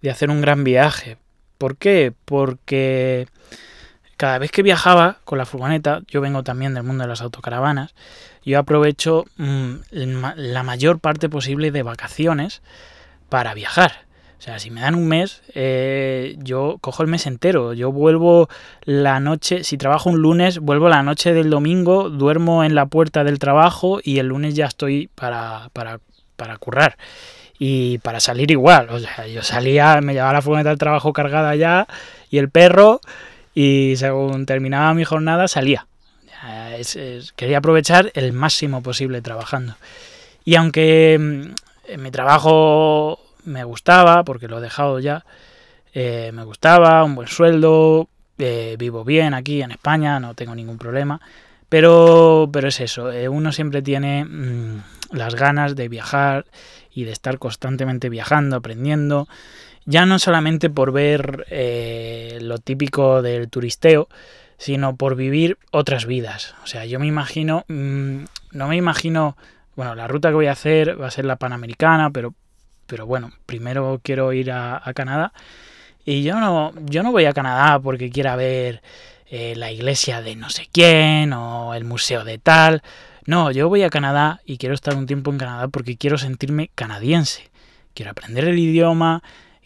de 0.00 0.10
hacer 0.10 0.30
un 0.30 0.40
gran 0.40 0.64
viaje. 0.64 1.16
¿Por 1.56 1.76
qué? 1.76 2.12
Porque 2.24 3.26
cada 4.18 4.38
vez 4.38 4.50
que 4.50 4.62
viajaba 4.62 5.18
con 5.24 5.38
la 5.38 5.46
furgoneta, 5.46 6.02
yo 6.08 6.20
vengo 6.20 6.42
también 6.42 6.74
del 6.74 6.82
mundo 6.82 7.04
de 7.04 7.08
las 7.08 7.22
autocaravanas, 7.22 7.94
yo 8.44 8.58
aprovecho 8.58 9.26
mm, 9.36 9.74
la 9.92 10.62
mayor 10.64 10.98
parte 10.98 11.28
posible 11.28 11.70
de 11.70 11.84
vacaciones 11.84 12.60
para 13.28 13.54
viajar. 13.54 14.08
O 14.38 14.40
sea, 14.40 14.58
si 14.58 14.70
me 14.70 14.80
dan 14.80 14.96
un 14.96 15.06
mes, 15.06 15.42
eh, 15.54 16.36
yo 16.38 16.78
cojo 16.80 17.02
el 17.02 17.08
mes 17.08 17.26
entero. 17.26 17.74
Yo 17.74 17.92
vuelvo 17.92 18.48
la 18.84 19.20
noche, 19.20 19.62
si 19.62 19.78
trabajo 19.78 20.10
un 20.10 20.18
lunes, 20.18 20.58
vuelvo 20.58 20.88
la 20.88 21.02
noche 21.02 21.32
del 21.32 21.50
domingo, 21.50 22.10
duermo 22.10 22.64
en 22.64 22.74
la 22.74 22.86
puerta 22.86 23.22
del 23.22 23.38
trabajo 23.38 24.00
y 24.02 24.18
el 24.18 24.28
lunes 24.28 24.54
ya 24.54 24.66
estoy 24.66 25.10
para, 25.14 25.70
para, 25.72 26.00
para 26.36 26.56
currar. 26.56 26.96
Y 27.58 27.98
para 27.98 28.18
salir 28.20 28.50
igual. 28.50 28.88
O 28.90 28.98
sea, 28.98 29.28
yo 29.28 29.42
salía, 29.42 30.00
me 30.00 30.12
llevaba 30.12 30.32
la 30.32 30.42
furgoneta 30.42 30.70
del 30.70 30.78
trabajo 30.78 31.12
cargada 31.12 31.54
ya 31.54 31.86
y 32.30 32.38
el 32.38 32.50
perro 32.50 33.00
y 33.60 33.96
según 33.96 34.46
terminaba 34.46 34.94
mi 34.94 35.02
jornada 35.02 35.48
salía. 35.48 35.88
quería 37.34 37.58
aprovechar 37.58 38.12
el 38.14 38.32
máximo 38.32 38.84
posible 38.84 39.20
trabajando. 39.20 39.74
Y 40.44 40.54
aunque 40.54 41.18
mm, 41.18 42.00
mi 42.00 42.12
trabajo 42.12 43.18
me 43.42 43.64
gustaba, 43.64 44.22
porque 44.22 44.46
lo 44.46 44.58
he 44.58 44.60
dejado 44.60 45.00
ya, 45.00 45.24
eh, 45.92 46.30
me 46.32 46.44
gustaba, 46.44 47.02
un 47.02 47.16
buen 47.16 47.26
sueldo, 47.26 48.08
eh, 48.38 48.76
vivo 48.78 49.02
bien 49.02 49.34
aquí 49.34 49.60
en 49.60 49.72
España, 49.72 50.20
no 50.20 50.34
tengo 50.34 50.54
ningún 50.54 50.78
problema, 50.78 51.20
pero, 51.68 52.48
pero 52.52 52.68
es 52.68 52.78
eso, 52.78 53.10
eh, 53.10 53.28
uno 53.28 53.50
siempre 53.50 53.82
tiene 53.82 54.24
mm, 54.24 54.82
las 55.10 55.34
ganas 55.34 55.74
de 55.74 55.88
viajar 55.88 56.46
y 56.94 57.02
de 57.02 57.10
estar 57.10 57.40
constantemente 57.40 58.08
viajando, 58.08 58.54
aprendiendo 58.54 59.26
ya 59.88 60.04
no 60.04 60.18
solamente 60.18 60.68
por 60.68 60.92
ver 60.92 61.46
eh, 61.48 62.38
lo 62.42 62.58
típico 62.58 63.22
del 63.22 63.48
turisteo, 63.48 64.06
sino 64.58 64.96
por 64.96 65.16
vivir 65.16 65.56
otras 65.70 66.04
vidas. 66.04 66.54
O 66.62 66.66
sea, 66.66 66.84
yo 66.84 67.00
me 67.00 67.06
imagino, 67.06 67.64
mm, 67.68 68.24
no 68.52 68.68
me 68.68 68.76
imagino, 68.76 69.38
bueno, 69.76 69.94
la 69.94 70.06
ruta 70.06 70.28
que 70.28 70.34
voy 70.34 70.46
a 70.46 70.52
hacer 70.52 71.00
va 71.00 71.06
a 71.06 71.10
ser 71.10 71.24
la 71.24 71.36
Panamericana, 71.36 72.10
pero, 72.10 72.34
pero 72.86 73.06
bueno, 73.06 73.32
primero 73.46 73.98
quiero 74.02 74.34
ir 74.34 74.52
a, 74.52 74.82
Canadá. 74.94 75.32
Y 76.04 76.22
yo 76.22 76.38
no, 76.38 76.74
yo 76.84 77.02
no 77.02 77.10
voy 77.10 77.24
a 77.24 77.32
Canadá 77.32 77.80
porque 77.80 78.10
quiera 78.10 78.36
ver 78.36 78.82
eh, 79.30 79.54
la 79.56 79.72
iglesia 79.72 80.20
de 80.20 80.36
no 80.36 80.50
sé 80.50 80.68
quién 80.70 81.32
o 81.32 81.72
el 81.72 81.84
museo 81.86 82.24
de 82.24 82.36
tal. 82.36 82.82
No, 83.24 83.50
yo 83.52 83.70
voy 83.70 83.84
a 83.84 83.90
Canadá 83.90 84.42
y 84.44 84.58
quiero 84.58 84.74
estar 84.74 84.96
un 84.96 85.06
tiempo 85.06 85.30
en 85.30 85.38
Canadá 85.38 85.68
porque 85.68 85.96
quiero 85.96 86.18
sentirme 86.18 86.70
canadiense. 86.74 87.48
Quiero 87.94 88.10
aprender 88.10 88.44
el 88.44 88.58
idioma, 88.58 89.22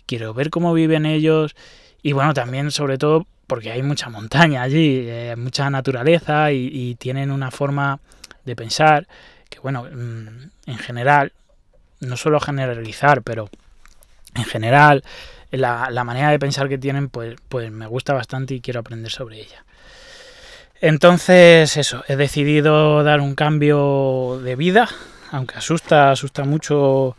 quiero 0.06 0.34
ver 0.34 0.50
cómo 0.50 0.72
viven 0.74 1.06
ellos 1.06 1.54
y 2.02 2.12
bueno, 2.12 2.34
también 2.34 2.70
sobre 2.70 2.98
todo 2.98 3.26
porque 3.46 3.70
hay 3.70 3.82
mucha 3.82 4.08
montaña 4.08 4.62
allí, 4.62 5.04
eh, 5.06 5.34
mucha 5.36 5.68
naturaleza 5.68 6.52
y, 6.52 6.94
tienen 6.96 7.30
una 7.30 7.50
forma 7.50 8.00
de 8.44 8.56
pensar 8.56 9.06
que 9.50 9.60
bueno, 9.60 9.84
mm, 9.84 10.70
en 10.70 10.78
general, 10.78 11.32
no 12.00 12.16
suelo 12.16 12.40
generalizar, 12.40 13.22
pero 13.22 13.50
en 14.34 14.44
general 14.44 15.04
la, 15.50 15.90
la, 15.90 16.04
manera 16.04 16.30
de 16.30 16.38
pensar 16.38 16.68
que 16.68 16.78
tienen 16.78 17.08
pues, 17.08 17.36
pues 17.48 17.70
me 17.70 17.86
gusta 17.86 18.14
bastante 18.14 18.54
y 18.54 18.60
quiero 18.60 18.80
aprender 18.80 19.12
sobre 19.12 19.40
ella. 19.40 19.64
Entonces 20.80 21.76
eso, 21.76 22.02
he 22.08 22.16
decidido 22.16 23.04
dar 23.04 23.20
un 23.20 23.34
cambio 23.34 24.40
de 24.42 24.56
vida, 24.56 24.88
aunque 25.30 25.56
asusta, 25.56 26.10
asusta 26.10 26.42
mucho 26.44 27.16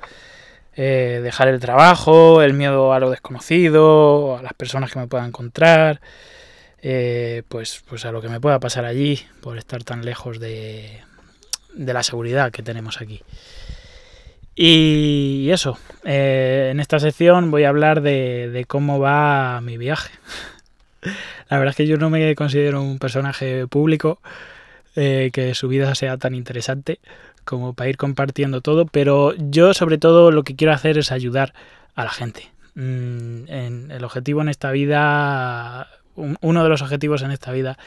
eh, 0.76 1.20
dejar 1.22 1.50
el 1.50 1.60
trabajo, 1.60 2.42
el 2.42 2.54
miedo 2.54 2.94
a 2.94 3.00
lo 3.00 3.12
desconocido, 3.12 4.38
a 4.38 4.42
las 4.42 4.54
personas 4.54 4.92
que 4.92 5.00
me 5.00 5.08
pueda 5.08 5.26
encontrar, 5.26 6.02
eh, 6.82 7.44
pues, 7.48 7.84
pues 7.88 8.06
a 8.06 8.12
lo 8.12 8.22
que 8.22 8.30
me 8.30 8.40
pueda 8.40 8.60
pasar 8.60 8.86
allí 8.86 9.22
por 9.42 9.58
estar 9.58 9.84
tan 9.84 10.04
lejos 10.04 10.40
de, 10.40 11.02
de 11.76 11.94
la 11.94 12.02
seguridad 12.02 12.52
que 12.52 12.64
tenemos 12.64 13.02
aquí. 13.02 13.22
Y 14.56 15.50
eso, 15.52 15.78
eh, 16.06 16.70
en 16.72 16.80
esta 16.80 17.00
sección 17.00 17.52
voy 17.52 17.66
a 17.66 17.70
hablar 17.70 18.02
de, 18.02 18.50
de 18.50 18.66
cómo 18.66 19.00
va 19.00 19.62
mi 19.62 19.78
viaje. 19.78 20.12
La 21.50 21.60
verdad 21.60 21.72
es 21.72 21.76
que 21.76 21.88
yo 21.88 21.98
no 21.98 22.10
me 22.10 22.34
considero 22.34 22.82
un 22.82 22.98
personaje 22.98 23.68
público 23.68 24.20
que 24.96 25.54
su 25.56 25.68
vida 25.68 25.96
sea 25.96 26.18
tan 26.18 26.36
interesante, 26.36 27.00
como 27.46 27.74
para 27.74 27.90
ir 27.90 27.98
compartiendo 27.98 28.62
todo, 28.62 28.86
pero 28.86 29.34
yo 29.36 29.74
sobre 29.74 29.98
todo 29.98 30.32
lo 30.32 30.44
que 30.44 30.56
quiero 30.56 30.74
hacer 30.74 30.98
es 30.98 31.12
ayudar 31.12 31.54
a 31.96 32.04
la 32.04 32.10
gente. 32.10 32.52
Mm, 32.76 33.92
el 33.92 34.04
objetivo 34.04 34.42
en 34.42 34.50
esta 34.50 34.72
vida, 34.72 35.88
uno 36.16 36.64
de 36.64 36.70
los 36.70 36.82
objetivos 36.82 37.22
en 37.22 37.32
esta 37.32 37.52
vida 37.52 37.78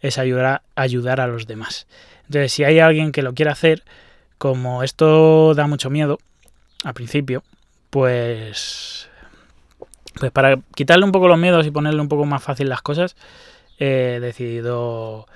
es 0.00 0.18
ayudar, 0.18 0.62
ayudar 0.74 1.20
a 1.20 1.26
los 1.26 1.46
demás. 1.46 1.86
Entonces, 2.26 2.52
si 2.52 2.64
hay 2.64 2.80
alguien 2.80 3.12
que 3.12 3.22
lo 3.22 3.34
quiera 3.34 3.52
hacer, 3.52 3.84
como 4.38 4.82
esto 4.82 5.54
da 5.54 5.66
mucho 5.66 5.90
miedo 5.90 6.18
al 6.84 6.94
principio, 6.94 7.44
pues, 7.90 9.08
pues 10.18 10.32
para 10.32 10.58
quitarle 10.74 11.04
un 11.04 11.12
poco 11.12 11.28
los 11.28 11.38
miedos 11.38 11.66
y 11.66 11.70
ponerle 11.70 12.00
un 12.00 12.08
poco 12.08 12.24
más 12.24 12.42
fácil 12.42 12.68
las 12.68 12.82
cosas, 12.82 13.16
he 13.78 14.18
decidido 14.20 15.26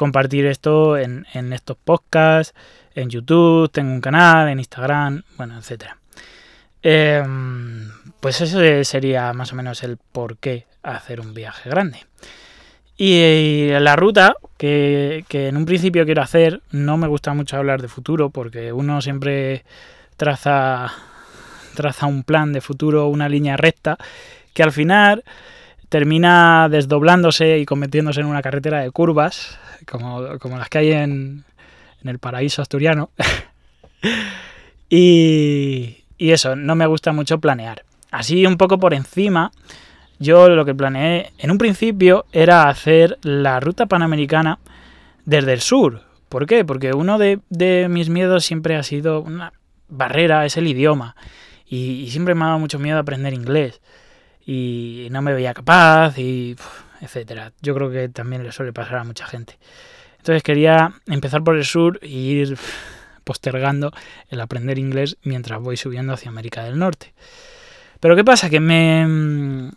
compartir 0.00 0.46
esto 0.46 0.96
en, 0.96 1.26
estos 1.52 1.76
podcasts, 1.76 2.54
en 2.94 3.10
YouTube, 3.10 3.70
tengo 3.70 3.92
un 3.92 4.00
canal, 4.00 4.48
en 4.48 4.58
Instagram, 4.58 5.24
bueno, 5.36 5.58
etcétera. 5.58 5.98
Em, 6.82 7.90
pues 8.18 8.40
eso 8.40 8.60
sería 8.82 9.34
más 9.34 9.52
o 9.52 9.56
menos 9.56 9.82
el 9.82 9.98
por 9.98 10.38
qué 10.38 10.64
hacer 10.82 11.20
un 11.20 11.34
viaje 11.34 11.68
grande. 11.68 12.06
Y, 12.96 13.68
la 13.78 13.94
ruta 13.94 14.36
que, 14.56 15.26
que, 15.28 15.48
en 15.48 15.58
un 15.58 15.66
principio 15.66 16.06
quiero 16.06 16.22
hacer, 16.22 16.62
no 16.70 16.96
me 16.96 17.06
gusta 17.06 17.34
mucho 17.34 17.58
hablar 17.58 17.82
de 17.82 17.88
futuro 17.88 18.30
porque 18.30 18.72
uno 18.72 19.02
siempre 19.02 19.66
traza, 20.16 20.90
traza 21.74 22.06
un 22.06 22.22
plan 22.24 22.54
de 22.54 22.62
futuro, 22.62 23.08
una 23.08 23.28
línea 23.28 23.58
recta, 23.58 23.98
que 24.54 24.62
al 24.62 24.72
final 24.72 25.24
termina 25.90 26.68
desdoblándose 26.70 27.58
y 27.58 27.66
convirtiéndose 27.66 28.20
en 28.20 28.26
una 28.26 28.40
carretera 28.40 28.80
de 28.80 28.90
curvas, 28.90 29.58
como, 29.86 30.38
como 30.38 30.56
las 30.56 30.70
que 30.70 30.78
hay 30.78 30.92
en, 30.92 31.44
el 32.02 32.18
paraíso 32.18 32.62
asturiano. 32.62 33.10
y, 34.88 36.04
y 36.16 36.30
eso, 36.30 36.56
no 36.56 36.74
me 36.74 36.86
gusta 36.86 37.12
mucho 37.12 37.38
planear. 37.38 37.84
Así 38.10 38.46
un 38.46 38.56
poco 38.56 38.78
por 38.78 38.94
encima, 38.94 39.52
yo 40.18 40.48
lo 40.48 40.64
que 40.64 40.74
planeé 40.74 41.32
en 41.38 41.50
un 41.50 41.58
principio 41.58 42.24
era 42.32 42.68
hacer 42.68 43.18
la 43.22 43.60
ruta 43.60 43.86
panamericana 43.86 44.58
desde 45.24 45.52
el 45.52 45.60
sur. 45.60 46.02
¿Por 46.28 46.46
qué? 46.46 46.64
Porque 46.64 46.92
uno 46.92 47.18
de, 47.18 47.40
mis 47.88 48.08
miedos 48.08 48.44
siempre 48.44 48.76
ha 48.76 48.82
sido 48.82 49.20
una 49.20 49.52
barrera, 49.88 50.46
es 50.46 50.56
el 50.56 50.68
idioma. 50.68 51.16
Y, 51.66 52.08
siempre 52.10 52.34
me 52.34 52.44
ha 52.44 52.48
dado 52.48 52.58
mucho 52.58 52.78
miedo 52.78 52.98
aprender 52.98 53.32
inglés. 53.32 53.80
Y 54.52 55.06
no 55.12 55.22
me 55.22 55.32
veía 55.32 55.54
capaz, 55.54 56.18
y 56.18 56.56
etcétera. 57.00 57.52
Yo 57.62 57.72
creo 57.72 57.88
que 57.88 58.08
también 58.08 58.42
le 58.42 58.50
suele 58.50 58.72
pasar 58.72 58.96
a 58.96 59.04
mucha 59.04 59.24
gente. 59.24 59.56
Entonces 60.18 60.42
quería 60.42 60.92
empezar 61.06 61.44
por 61.44 61.56
el 61.56 61.64
sur 61.64 62.00
y 62.02 62.32
ir 62.32 62.58
postergando 63.22 63.92
el 64.28 64.40
aprender 64.40 64.76
inglés 64.80 65.18
mientras 65.22 65.60
voy 65.60 65.76
subiendo 65.76 66.14
hacia 66.14 66.30
América 66.30 66.64
del 66.64 66.80
Norte. 66.80 67.14
Pero 68.00 68.16
¿qué 68.16 68.24
pasa? 68.24 68.50
Que 68.50 68.58
me, 68.58 69.70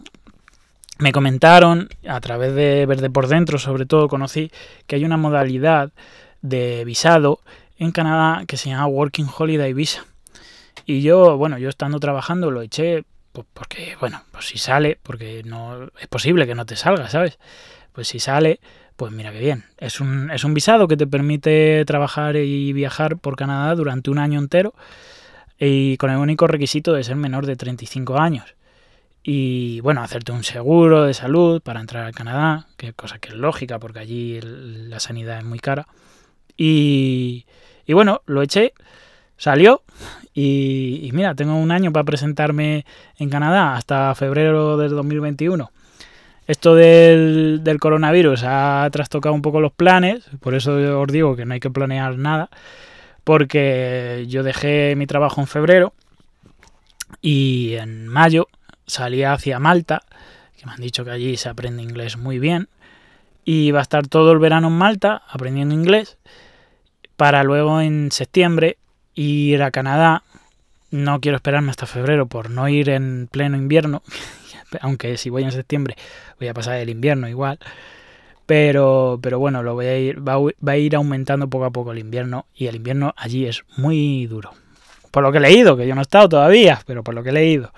me 0.98 1.12
comentaron, 1.12 1.90
a 2.08 2.20
través 2.20 2.56
de 2.56 2.88
Verde 2.88 3.12
por 3.12 3.28
Dentro 3.28 3.60
sobre 3.60 3.86
todo, 3.86 4.08
conocí 4.08 4.52
que 4.88 4.96
hay 4.96 5.06
una 5.06 5.18
modalidad 5.18 5.92
de 6.42 6.84
visado 6.84 7.42
en 7.78 7.92
Canadá 7.92 8.46
que 8.48 8.58
se 8.58 8.70
llama 8.70 8.88
Working 8.88 9.28
Holiday 9.38 9.72
Visa. 9.74 10.04
Y 10.88 11.04
yo, 11.04 11.38
bueno, 11.38 11.60
yo 11.60 11.70
estando 11.70 12.00
trabajando 12.00 12.50
lo 12.50 12.64
eché 12.64 13.06
pues 13.34 13.48
porque, 13.54 13.98
bueno, 14.00 14.24
pues 14.32 14.46
si 14.46 14.58
sale, 14.58 15.00
porque 15.02 15.42
no 15.44 15.90
es 16.00 16.08
posible 16.08 16.48
que 16.48 16.56
no 16.56 16.66
te 16.66 16.76
salga, 16.76 17.10
¿sabes? 17.10 17.40
Pues 17.92 18.08
si 18.08 18.20
sale, 18.20 18.60
pues 18.96 19.12
mira 19.12 19.32
qué 19.32 19.40
bien. 19.40 19.66
Es 19.78 20.00
un, 20.00 20.32
es 20.32 20.44
un 20.44 20.54
visado 20.54 20.88
que 20.88 20.98
te 20.98 21.08
permite 21.08 21.84
trabajar 21.86 22.36
y 22.38 22.72
viajar 22.74 23.18
por 23.18 23.36
Canadá 23.36 23.74
durante 23.76 24.12
un 24.12 24.20
año 24.20 24.40
entero 24.40 24.76
y 25.60 25.98
con 25.98 26.12
el 26.12 26.18
único 26.18 26.48
requisito 26.48 26.94
de 26.94 27.04
ser 27.04 27.16
menor 27.16 27.46
de 27.48 27.56
35 27.56 28.20
años. 28.20 28.56
Y 29.24 29.80
bueno, 29.80 30.04
hacerte 30.04 30.32
un 30.32 30.44
seguro 30.44 31.04
de 31.04 31.14
salud 31.14 31.62
para 31.62 31.80
entrar 31.80 32.06
a 32.06 32.12
Canadá, 32.12 32.68
que 32.78 32.94
cosa 32.94 33.18
que 33.20 33.30
es 33.30 33.36
lógica 33.36 33.80
porque 33.80 34.00
allí 34.00 34.40
la 34.42 35.00
sanidad 35.00 35.40
es 35.40 35.46
muy 35.46 35.60
cara. 35.60 35.88
Y, 36.56 37.46
y 37.88 37.94
bueno, 37.94 38.22
lo 38.28 38.44
eché, 38.44 38.74
salió 39.38 39.82
y, 40.34 41.10
mira, 41.14 41.36
tengo 41.36 41.56
un 41.56 41.72
año 41.72 41.92
para 41.92 42.06
presentarme 42.06 42.86
en 43.18 43.30
Canadá 43.30 43.76
hasta 43.76 44.16
febrero 44.16 44.78
del 44.78 44.92
2021 44.92 45.72
esto 46.48 46.76
del, 46.76 47.78
coronavirus 47.80 48.44
ha 48.44 48.88
trastocado 48.92 49.34
un 49.34 49.42
poco 49.42 49.62
los 49.62 49.72
planes, 49.72 50.26
por 50.42 50.56
eso 50.56 51.02
os 51.02 51.08
digo 51.08 51.36
que 51.36 51.46
no 51.46 51.54
hay 51.54 51.60
que 51.60 51.70
planear 51.70 52.18
nada, 52.18 52.50
porque 53.24 54.26
yo 54.28 54.44
dejé 54.44 54.96
mi 54.98 55.08
trabajo 55.08 55.40
en 55.40 55.48
febrero 55.48 55.94
y 57.22 57.76
en 57.76 58.08
mayo 58.08 58.48
salí 58.86 59.24
hacia 59.24 59.60
Malta, 59.60 60.02
que 60.58 60.66
me 60.66 60.74
han 60.74 60.82
dicho 60.82 61.06
que 61.06 61.12
allí 61.12 61.38
se 61.38 61.48
aprende 61.48 61.82
inglés 61.82 62.18
muy 62.18 62.40
bien, 62.40 62.68
y 63.46 63.72
va 63.72 63.80
a 63.80 63.84
estar 63.84 64.08
todo 64.08 64.34
el 64.34 64.40
verano 64.40 64.68
en 64.68 64.74
Malta 64.74 65.24
aprendiendo 65.30 65.74
inglés, 65.74 66.18
para 67.16 67.44
luego 67.44 67.80
en 67.80 68.12
septiembre 68.12 68.78
ir 69.16 69.64
a 69.64 69.72
Canadá. 69.72 70.24
No 70.92 71.20
quiero 71.20 71.38
esperarme 71.38 71.72
hasta 71.72 71.86
febrero 71.86 72.28
por 72.28 72.50
no 72.50 72.70
ir 72.70 72.90
en 72.90 73.28
pleno 73.32 73.58
invierno, 73.58 74.04
aunque 74.82 75.18
si 75.18 75.30
voy 75.30 75.44
en 75.44 75.52
septiembre 75.52 75.96
voy 76.40 76.48
a 76.48 76.54
pasar 76.54 76.78
el 76.78 76.90
invierno 76.90 77.28
igual. 77.28 77.60
Pero, 78.46 79.20
pero 79.22 79.40
bueno, 79.40 79.64
lo 79.64 79.74
voy 79.74 79.86
a 79.86 79.98
ir, 79.98 80.28
va, 80.28 80.36
a 80.72 80.78
ir 80.78 80.96
aumentando 80.96 81.50
poco 81.50 81.66
a 81.66 81.72
poco 81.72 81.94
el 81.94 82.00
invierno 82.00 82.46
y 82.54 82.68
el 82.68 82.76
invierno 82.76 83.14
allí 83.18 83.46
es 83.46 83.64
muy 83.78 84.28
duro. 84.28 84.52
Por 85.12 85.24
lo 85.24 85.32
que 85.32 85.38
he 85.38 85.42
leído, 85.42 85.78
que 85.78 85.88
yo 85.88 85.96
no 85.96 86.02
he 86.02 86.04
estado 86.04 86.28
todavía, 86.28 86.82
pero 86.86 87.04
por 87.04 87.14
lo 87.14 87.24
que 87.24 87.30
he 87.30 87.34
leído. 87.34 87.72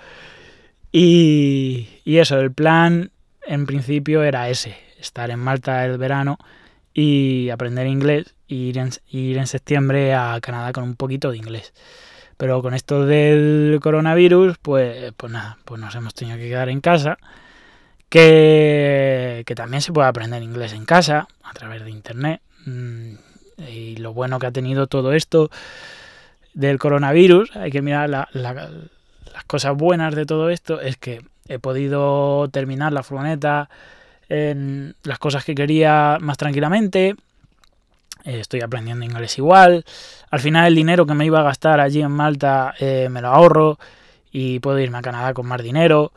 Y, 0.90 1.88
y 2.04 2.18
eso, 2.18 2.40
el 2.40 2.52
plan 2.52 3.12
en 3.46 3.66
principio 3.66 4.22
era 4.24 4.48
ese, 4.48 4.76
estar 4.98 5.30
en 5.30 5.38
Malta 5.38 5.84
el 5.84 5.98
verano 5.98 6.38
y 6.98 7.50
aprender 7.50 7.86
inglés 7.86 8.34
y 8.48 8.70
ir 8.70 8.78
en, 8.78 9.46
septiembre 9.46 10.14
a 10.14 10.38
Canadá 10.40 10.72
con 10.72 10.82
un 10.82 10.96
poquito 10.96 11.30
de 11.30 11.36
inglés. 11.36 11.74
Pero 12.38 12.62
con 12.62 12.72
esto 12.72 13.04
del 13.04 13.78
coronavirus, 13.82 14.56
pues, 14.56 15.12
pues 15.14 15.30
nada, 15.30 15.58
pues 15.66 15.78
nos 15.78 15.94
hemos 15.94 16.14
tenido 16.14 16.38
que 16.38 16.48
quedar 16.48 16.70
en 16.70 16.80
casa. 16.80 17.18
Que, 18.08 19.42
que 19.46 19.54
también 19.54 19.82
se 19.82 19.92
puede 19.92 20.08
aprender 20.08 20.42
inglés 20.42 20.72
en 20.72 20.86
casa, 20.86 21.28
a 21.42 21.52
través 21.52 21.84
de 21.84 21.90
internet. 21.90 22.40
Mm, 22.64 23.16
y 23.68 23.96
lo 23.96 24.14
bueno 24.14 24.38
que 24.38 24.46
ha 24.46 24.52
tenido 24.52 24.86
todo 24.86 25.12
esto 25.12 25.50
del 26.54 26.78
coronavirus, 26.78 27.54
hay 27.56 27.70
que 27.70 27.82
mirar 27.82 28.08
las 28.08 29.44
cosas 29.46 29.76
buenas 29.76 30.14
de 30.14 30.24
todo 30.24 30.48
esto, 30.48 30.80
es 30.80 30.96
que 30.96 31.20
he 31.46 31.58
podido 31.58 32.48
terminar 32.48 32.94
la 32.94 33.02
furgoneta 33.02 33.68
en 34.28 34.94
las 35.04 35.18
cosas 35.18 35.44
que 35.44 35.54
quería 35.54 36.18
más 36.20 36.36
tranquilamente, 36.36 37.16
eh, 38.26 38.40
estoy 38.40 38.60
aprendiendo 38.60 39.04
inglés 39.04 39.38
igual. 39.38 39.84
Al 40.30 40.40
final 40.40 40.66
el 40.66 40.74
dinero 40.74 41.06
que 41.06 41.14
me 41.14 41.24
iba 41.24 41.40
a 41.40 41.44
gastar 41.44 41.80
allí 41.80 42.02
en 42.02 42.10
Malta 42.10 42.74
eh, 42.80 43.08
me 43.08 43.22
lo 43.22 43.28
ahorro 43.28 43.78
y 44.32 44.58
puedo 44.58 44.80
irme 44.80 44.98
a 44.98 45.02
Canadá 45.02 45.32
con 45.32 45.46
más 45.46 45.62
dinero. 45.62 46.12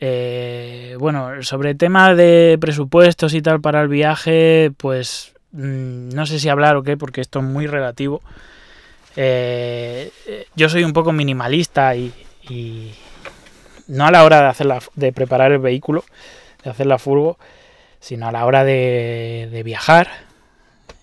Eh, 0.00 0.96
bueno, 0.98 1.42
sobre 1.42 1.70
el 1.70 1.78
tema 1.78 2.14
de 2.14 2.58
presupuestos 2.60 3.34
y 3.34 3.40
tal 3.40 3.60
para 3.60 3.80
el 3.82 3.88
viaje, 3.88 4.72
pues 4.76 5.32
mm, 5.52 6.08
no 6.08 6.26
sé 6.26 6.40
si 6.40 6.48
hablar 6.48 6.76
o 6.76 6.82
qué, 6.82 6.96
porque 6.96 7.20
esto 7.20 7.38
es 7.38 7.44
muy 7.44 7.66
relativo. 7.68 8.20
yo 10.56 10.68
soy 10.68 10.82
un 10.82 10.92
poco 10.92 11.12
minimalista 11.12 11.94
y, 11.94 12.12
no 13.86 14.06
a 14.06 14.10
la 14.10 14.24
hora 14.24 14.42
de, 14.42 14.48
hacer 14.48 14.66
de 14.96 15.12
preparar 15.12 15.52
el 15.52 15.58
vehículo, 15.58 16.04
de 16.64 16.70
hacer 16.70 16.86
la 16.86 16.98
furgo, 16.98 17.38
sino 18.00 18.26
a 18.26 18.32
la 18.32 18.46
hora 18.46 18.64
de 18.64 19.62
viajar 19.64 20.08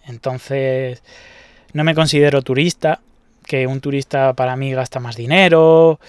entonces, 0.07 1.03
no 1.73 1.83
me 1.83 1.95
considero 1.95 2.41
turista, 2.41 3.01
que 3.45 3.67
un 3.67 3.81
turista 3.81 4.33
para 4.33 4.55
mí 4.55 4.73
gasta 4.73 4.99
más 4.99 5.15
dinero, 5.15 5.99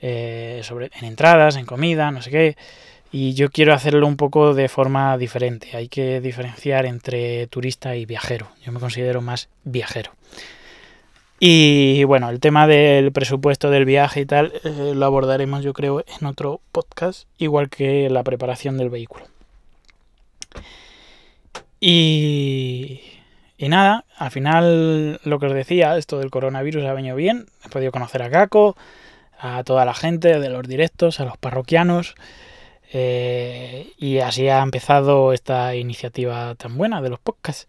eh, 0.00 0.60
sobre, 0.62 0.90
en 0.98 1.04
entradas, 1.04 1.56
en 1.56 1.66
comida, 1.66 2.10
no 2.10 2.22
sé 2.22 2.30
qué. 2.30 2.56
Y 3.10 3.32
yo 3.32 3.50
quiero 3.50 3.72
hacerlo 3.72 4.06
un 4.06 4.16
poco 4.16 4.54
de 4.54 4.68
forma 4.68 5.16
diferente. 5.16 5.76
Hay 5.76 5.88
que 5.88 6.20
diferenciar 6.20 6.84
entre 6.84 7.46
turista 7.46 7.96
y 7.96 8.04
viajero. 8.04 8.48
Yo 8.62 8.70
me 8.70 8.80
considero 8.80 9.22
más 9.22 9.48
viajero. 9.64 10.12
Y 11.40 12.04
bueno, 12.04 12.30
el 12.30 12.40
tema 12.40 12.66
del 12.66 13.12
presupuesto 13.12 13.70
del 13.70 13.84
viaje 13.84 14.20
y 14.20 14.26
tal 14.26 14.52
eh, 14.64 14.92
lo 14.94 15.06
abordaremos 15.06 15.62
yo 15.62 15.72
creo 15.72 16.04
en 16.20 16.26
otro 16.26 16.60
podcast, 16.72 17.28
igual 17.38 17.70
que 17.70 18.10
la 18.10 18.24
preparación 18.24 18.76
del 18.76 18.90
vehículo. 18.90 19.26
Y 21.80 23.68
nada, 23.68 24.04
al 24.16 24.30
final 24.30 25.20
lo 25.24 25.38
que 25.38 25.46
os 25.46 25.52
decía, 25.52 25.96
esto 25.96 26.18
del 26.18 26.30
coronavirus 26.30 26.84
ha 26.84 26.92
venido 26.92 27.16
bien. 27.16 27.46
He 27.64 27.68
podido 27.68 27.92
conocer 27.92 28.22
a 28.22 28.30
Caco, 28.30 28.76
a 29.38 29.62
toda 29.64 29.84
la 29.84 29.94
gente 29.94 30.38
de 30.40 30.48
los 30.48 30.66
directos, 30.66 31.20
a 31.20 31.24
los 31.24 31.36
parroquianos. 31.38 32.14
Eh, 32.92 33.92
y 33.98 34.18
así 34.18 34.48
ha 34.48 34.62
empezado 34.62 35.32
esta 35.32 35.74
iniciativa 35.74 36.54
tan 36.54 36.76
buena 36.78 37.02
de 37.02 37.10
los 37.10 37.20
podcasts. 37.20 37.68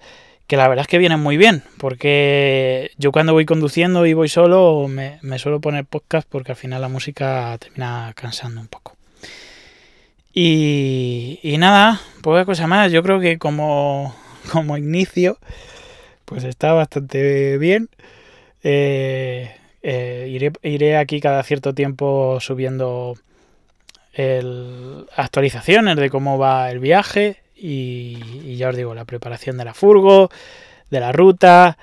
Que 0.50 0.58
la 0.58 0.68
verdad 0.68 0.82
es 0.82 0.88
que 0.88 0.98
vienen 0.98 1.20
muy 1.20 1.38
bien, 1.38 1.62
porque 1.78 2.90
yo 2.98 3.12
cuando 3.12 3.34
voy 3.34 3.46
conduciendo 3.46 4.08
y 4.08 4.14
voy 4.14 4.30
solo 4.30 4.88
me, 4.88 5.20
suelo 5.38 5.62
poner 5.62 5.86
podcast 5.86 6.28
porque 6.28 6.54
al 6.54 6.56
final 6.56 6.82
la 6.82 6.88
música 6.88 7.56
termina 7.60 8.12
cansando 8.16 8.60
un 8.60 8.68
poco. 8.68 8.98
Y, 10.34 11.56
nada, 11.60 12.02
poca 12.24 12.46
cosa 12.46 12.66
más. 12.66 12.92
Yo 12.92 13.04
creo 13.04 13.20
que 13.20 13.38
como, 13.38 14.16
como 14.52 14.76
inicio 14.76 15.38
pues 16.26 16.44
está 16.44 16.74
bastante 16.74 17.60
bien. 17.60 17.88
Eh, 18.64 19.56
eh, 19.84 20.52
iré, 20.64 20.98
aquí 20.98 21.22
cada 21.22 21.44
cierto 21.44 21.76
tiempo 21.76 22.40
subiendo 22.42 23.16
actualizaciones 25.16 25.96
de 25.96 26.10
cómo 26.10 26.40
va 26.40 26.72
el 26.72 26.80
viaje 26.80 27.38
y, 27.60 28.56
ya 28.56 28.70
os 28.70 28.76
digo, 28.76 28.94
la 28.96 29.06
preparación 29.06 29.58
de 29.58 29.66
la 29.66 29.74
furgo, 29.74 30.30
de 30.90 31.00
la 31.00 31.12
ruta, 31.12 31.78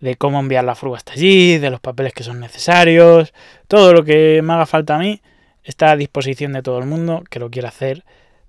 de 0.00 0.16
cómo 0.16 0.40
enviar 0.40 0.64
la 0.64 0.74
furgo 0.74 0.96
hasta 0.96 1.12
allí, 1.12 1.58
de 1.58 1.70
los 1.70 1.80
papeles 1.80 2.12
que 2.12 2.22
son 2.22 2.40
necesarios, 2.40 3.32
todo 3.68 3.92
lo 3.92 4.04
que 4.04 4.40
me 4.42 4.52
haga 4.52 4.66
falta 4.66 4.96
a 4.96 4.98
mí 4.98 5.20
está 5.62 5.92
a 5.92 5.96
disposición 5.96 6.52
de 6.52 6.62
todo 6.62 6.78
el 6.78 6.86
mundo 6.86 7.24
que 7.30 7.38
lo 7.38 7.50
quiera 7.50 7.68
hacer 7.68 8.04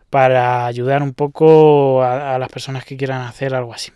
para 0.09 0.65
ayudar 0.65 1.01
un 1.01 1.13
poco 1.13 2.03
a, 2.03 2.37
las 2.37 2.49
personas 2.49 2.85
que 2.85 2.97
quieran 2.97 3.21
hacer 3.21 3.55
algo 3.55 3.73
así. 3.73 3.91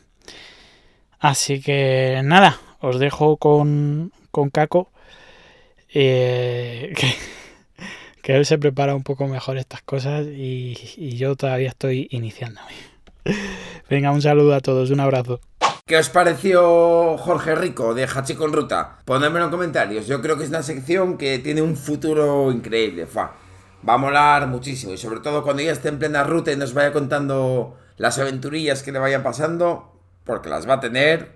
Así 1.19 1.62
que 1.62 2.21
nada, 2.24 2.59
os 2.79 3.00
dejo 3.00 3.38
con, 3.38 4.12
con 4.31 4.50
Caco. 4.50 4.89
Eh, 5.93 6.93
él 8.23 8.45
se 8.45 8.57
prepara 8.57 8.95
un 8.95 9.03
poco 9.03 9.27
mejor 9.27 9.57
estas 9.57 9.81
cosas 9.81 10.25
y, 10.25 10.77
y 10.97 11.17
yo 11.17 11.35
todavía 11.35 11.69
estoy 11.69 12.07
iniciándome. 12.11 12.71
Venga, 13.89 14.11
un 14.11 14.21
saludo 14.21 14.53
a 14.55 14.59
todos, 14.59 14.91
un 14.91 14.99
abrazo. 14.99 15.39
¿Qué 15.89 15.97
os 15.97 16.09
pareció 16.09 17.17
Jorge 17.17 17.55
Rico 17.55 17.95
de 17.95 18.03
Hachi 18.03 18.35
con 18.35 18.53
Ruta? 18.53 18.99
Ponedmelo 19.05 19.45
en 19.45 19.51
comentarios. 19.51 20.05
Yo 20.05 20.21
creo 20.21 20.38
que 20.38 20.43
es 20.43 20.49
una 20.49 20.61
sección 20.61 21.17
que 21.17 21.39
tiene 21.39 21.63
un 21.63 21.75
futuro 21.75 22.51
increíble. 22.51 23.07
Va 23.17 23.93
a 23.95 23.97
molar 23.97 24.45
muchísimo. 24.45 24.93
Y 24.93 24.99
sobre 24.99 25.19
todo 25.21 25.41
cuando 25.41 25.63
ya 25.63 25.71
esté 25.71 25.89
en 25.89 25.97
plena 25.97 26.23
ruta 26.23 26.51
y 26.51 26.57
nos 26.57 26.75
vaya 26.75 26.93
contando 26.93 27.75
las 27.97 28.19
aventurillas 28.19 28.83
que 28.83 28.91
le 28.91 28.99
vayan 28.99 29.23
pasando. 29.23 29.99
Porque 30.25 30.47
las 30.47 30.69
va 30.69 30.75
a 30.75 30.79
tener. 30.79 31.31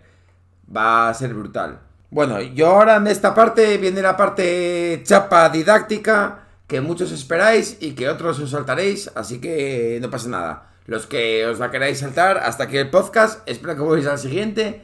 Va 0.70 1.10
a 1.10 1.14
ser 1.16 1.34
brutal. 1.34 1.80
Bueno, 2.12 2.40
yo 2.40 2.68
ahora 2.68 2.98
en 2.98 3.08
esta 3.08 3.34
parte 3.34 3.78
viene 3.80 4.04
la 4.04 4.16
parte 4.16 5.02
chapa 5.04 5.50
didáctica 5.50 6.43
que 6.68 6.82
muchos 6.82 7.12
esperáis 7.12 7.78
y 7.80 7.92
que 7.92 8.10
otros 8.10 8.40
os 8.40 8.52
saltaréis. 8.52 9.12
Así 9.16 9.40
que 9.40 10.00
no 10.02 10.10
pasa 10.10 10.30
nada. 10.30 10.70
Los 10.86 11.08
que 11.08 11.46
os 11.46 11.60
la 11.60 11.72
queráis 11.72 12.00
saltar 12.00 12.38
hasta 12.38 12.66
aquí 12.66 12.78
el 12.78 12.90
podcast, 12.90 13.48
espero 13.48 13.76
que 13.76 13.82
volváis 13.82 14.08
al 14.08 14.20
siguiente. 14.20 14.82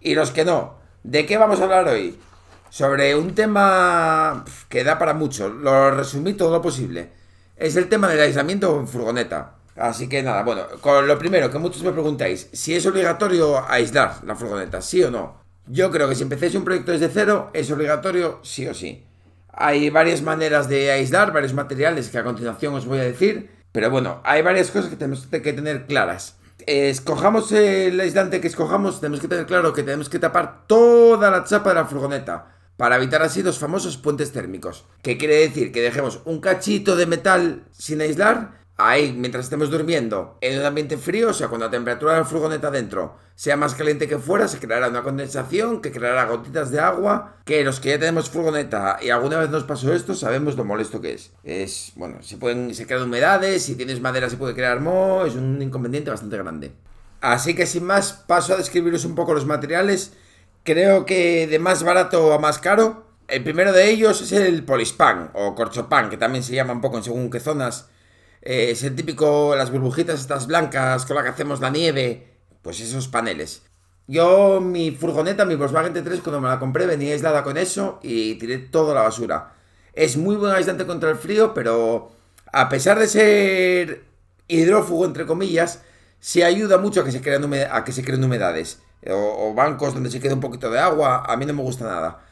Y 0.00 0.14
los 0.14 0.30
que 0.30 0.44
no, 0.44 0.78
¿de 1.02 1.26
qué 1.26 1.38
vamos 1.38 1.60
a 1.60 1.64
hablar 1.64 1.88
hoy? 1.88 2.18
Sobre 2.68 3.16
un 3.16 3.34
tema 3.34 4.44
que 4.68 4.84
da 4.84 4.98
para 4.98 5.14
mucho, 5.14 5.48
lo 5.48 5.90
resumí 5.90 6.34
todo 6.34 6.52
lo 6.52 6.62
posible. 6.62 7.10
Es 7.56 7.76
el 7.76 7.88
tema 7.88 8.08
del 8.08 8.20
aislamiento 8.20 8.78
en 8.78 8.86
furgoneta. 8.86 9.56
Así 9.76 10.08
que 10.08 10.22
nada, 10.22 10.42
bueno, 10.42 10.66
con 10.80 11.06
lo 11.06 11.18
primero 11.18 11.50
que 11.50 11.58
muchos 11.58 11.82
me 11.82 11.92
preguntáis, 11.92 12.48
si 12.52 12.74
es 12.74 12.84
obligatorio 12.86 13.64
aislar 13.68 14.22
la 14.24 14.36
furgoneta, 14.36 14.82
sí 14.82 15.02
o 15.02 15.10
no. 15.10 15.40
Yo 15.66 15.90
creo 15.90 16.08
que 16.08 16.14
si 16.14 16.22
empecéis 16.22 16.54
un 16.54 16.64
proyecto 16.64 16.92
desde 16.92 17.08
cero, 17.08 17.50
es 17.54 17.70
obligatorio 17.70 18.40
sí 18.42 18.66
o 18.66 18.74
sí. 18.74 19.06
Hay 19.52 19.90
varias 19.90 20.22
maneras 20.22 20.68
de 20.68 20.90
aislar, 20.90 21.32
varios 21.32 21.54
materiales 21.54 22.08
que 22.08 22.18
a 22.18 22.24
continuación 22.24 22.74
os 22.74 22.86
voy 22.86 22.98
a 22.98 23.04
decir. 23.04 23.50
Pero 23.72 23.90
bueno, 23.90 24.20
hay 24.24 24.42
varias 24.42 24.70
cosas 24.70 24.90
que 24.90 24.96
tenemos 24.96 25.26
que 25.26 25.52
tener 25.52 25.86
claras. 25.86 26.36
Escojamos 26.66 27.50
el 27.52 27.98
aislante 28.00 28.40
que 28.40 28.48
escojamos, 28.48 29.00
tenemos 29.00 29.20
que 29.20 29.28
tener 29.28 29.46
claro 29.46 29.72
que 29.72 29.82
tenemos 29.82 30.08
que 30.08 30.18
tapar 30.18 30.66
toda 30.66 31.30
la 31.30 31.44
chapa 31.44 31.70
de 31.70 31.76
la 31.76 31.86
furgoneta 31.86 32.56
para 32.76 32.96
evitar 32.96 33.22
así 33.22 33.42
los 33.42 33.58
famosos 33.58 33.96
puentes 33.96 34.32
térmicos. 34.32 34.86
¿Qué 35.02 35.18
quiere 35.18 35.36
decir? 35.36 35.72
Que 35.72 35.82
dejemos 35.82 36.20
un 36.24 36.40
cachito 36.40 36.96
de 36.96 37.06
metal 37.06 37.64
sin 37.72 38.00
aislar 38.00 38.59
ahí, 38.88 39.12
mientras 39.12 39.44
estemos 39.44 39.70
durmiendo, 39.70 40.36
en 40.40 40.58
un 40.58 40.64
ambiente 40.64 40.96
frío, 40.96 41.30
o 41.30 41.32
sea, 41.32 41.48
cuando 41.48 41.66
la 41.66 41.70
temperatura 41.70 42.12
de 42.14 42.18
la 42.20 42.24
furgoneta 42.24 42.70
dentro 42.70 43.16
sea 43.34 43.56
más 43.56 43.74
caliente 43.74 44.06
que 44.08 44.18
fuera, 44.18 44.48
se 44.48 44.58
creará 44.58 44.88
una 44.88 45.02
condensación 45.02 45.80
que 45.80 45.92
creará 45.92 46.26
gotitas 46.26 46.70
de 46.70 46.80
agua, 46.80 47.36
que 47.44 47.64
los 47.64 47.80
que 47.80 47.90
ya 47.90 47.98
tenemos 47.98 48.30
furgoneta 48.30 48.98
y 49.00 49.10
alguna 49.10 49.38
vez 49.38 49.50
nos 49.50 49.64
pasó 49.64 49.94
esto, 49.94 50.14
sabemos 50.14 50.56
lo 50.56 50.64
molesto 50.64 51.00
que 51.00 51.14
es. 51.14 51.32
Es, 51.42 51.92
bueno, 51.96 52.22
se 52.22 52.36
pueden, 52.36 52.74
se 52.74 52.86
crean 52.86 53.04
humedades, 53.04 53.64
si 53.64 53.76
tienes 53.76 54.00
madera 54.00 54.28
se 54.28 54.36
puede 54.36 54.54
crear 54.54 54.80
moho, 54.80 55.24
es 55.24 55.34
un 55.34 55.60
inconveniente 55.62 56.10
bastante 56.10 56.36
grande. 56.36 56.72
Así 57.20 57.54
que 57.54 57.66
sin 57.66 57.84
más, 57.84 58.12
paso 58.12 58.54
a 58.54 58.56
describiros 58.56 59.04
un 59.04 59.14
poco 59.14 59.34
los 59.34 59.46
materiales. 59.46 60.12
Creo 60.64 61.06
que 61.06 61.46
de 61.46 61.58
más 61.58 61.82
barato 61.82 62.32
a 62.32 62.38
más 62.38 62.58
caro, 62.58 63.06
el 63.28 63.42
primero 63.42 63.72
de 63.72 63.90
ellos 63.90 64.20
es 64.22 64.32
el 64.32 64.64
polispan 64.64 65.30
o 65.34 65.54
corchopan, 65.54 66.10
que 66.10 66.16
también 66.16 66.42
se 66.42 66.54
llama 66.54 66.72
un 66.72 66.80
poco 66.80 66.98
en 66.98 67.04
según 67.04 67.30
qué 67.30 67.40
zonas 67.40 67.88
eh, 68.42 68.70
es 68.70 68.82
el 68.82 68.94
típico, 68.94 69.54
las 69.56 69.70
burbujitas 69.70 70.20
estas 70.20 70.46
blancas 70.46 71.04
con 71.06 71.16
las 71.16 71.24
que 71.24 71.30
hacemos 71.30 71.60
la 71.60 71.70
nieve, 71.70 72.26
pues 72.62 72.80
esos 72.80 73.08
paneles. 73.08 73.62
Yo, 74.06 74.60
mi 74.60 74.90
furgoneta, 74.90 75.44
mi 75.44 75.54
Volkswagen 75.54 75.94
T3, 75.94 76.20
cuando 76.22 76.40
me 76.40 76.48
la 76.48 76.58
compré, 76.58 76.86
venía 76.86 77.12
aislada 77.12 77.44
con 77.44 77.56
eso 77.56 78.00
y 78.02 78.34
tiré 78.36 78.58
toda 78.58 78.94
la 78.94 79.02
basura. 79.02 79.52
Es 79.92 80.16
muy 80.16 80.36
buen 80.36 80.52
aislante 80.52 80.86
contra 80.86 81.10
el 81.10 81.16
frío, 81.16 81.54
pero 81.54 82.10
a 82.52 82.68
pesar 82.68 82.98
de 82.98 83.06
ser 83.06 84.04
hidrófugo, 84.48 85.04
entre 85.04 85.26
comillas, 85.26 85.82
sí 86.18 86.42
ayuda 86.42 86.78
mucho 86.78 87.02
a 87.02 87.04
que 87.04 87.12
se 87.12 87.20
creen, 87.20 87.52
a 87.70 87.84
que 87.84 87.92
se 87.92 88.04
creen 88.04 88.24
humedades. 88.24 88.82
O, 89.08 89.54
bancos 89.54 89.94
donde 89.94 90.10
se 90.10 90.20
quede 90.20 90.34
un 90.34 90.40
poquito 90.40 90.70
de 90.70 90.78
agua, 90.78 91.24
a 91.26 91.36
mí 91.36 91.46
no 91.46 91.54
me 91.54 91.62
gusta 91.62 91.86
nada. 91.86 92.24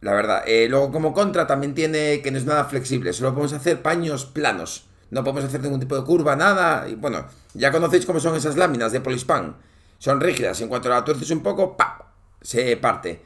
La 0.00 0.12
verdad. 0.14 0.42
Eh, 0.46 0.66
luego, 0.68 0.90
como 0.90 1.14
contra, 1.14 1.46
también 1.46 1.74
tiene 1.74 2.20
que 2.22 2.30
no 2.32 2.38
es 2.38 2.44
nada 2.44 2.64
flexible. 2.64 3.12
Solo 3.12 3.30
podemos 3.30 3.52
hacer 3.52 3.82
paños 3.82 4.26
planos 4.26 4.88
no 5.12 5.22
podemos 5.22 5.44
hacer 5.44 5.60
ningún 5.60 5.78
tipo 5.78 5.94
de 5.94 6.04
curva, 6.04 6.34
nada. 6.36 6.88
Y 6.88 6.94
bueno, 6.94 7.26
ya 7.52 7.70
conocéis 7.70 8.06
cómo 8.06 8.18
son 8.18 8.34
esas 8.34 8.56
láminas 8.56 8.92
de 8.92 9.00
polispan. 9.02 9.56
Son 9.98 10.20
rígidas, 10.20 10.58
en 10.62 10.68
cuanto 10.68 10.88
la 10.88 11.04
tuerces 11.04 11.30
un 11.30 11.42
poco, 11.42 11.76
¡pa! 11.76 12.14
se 12.40 12.76
parte. 12.78 13.20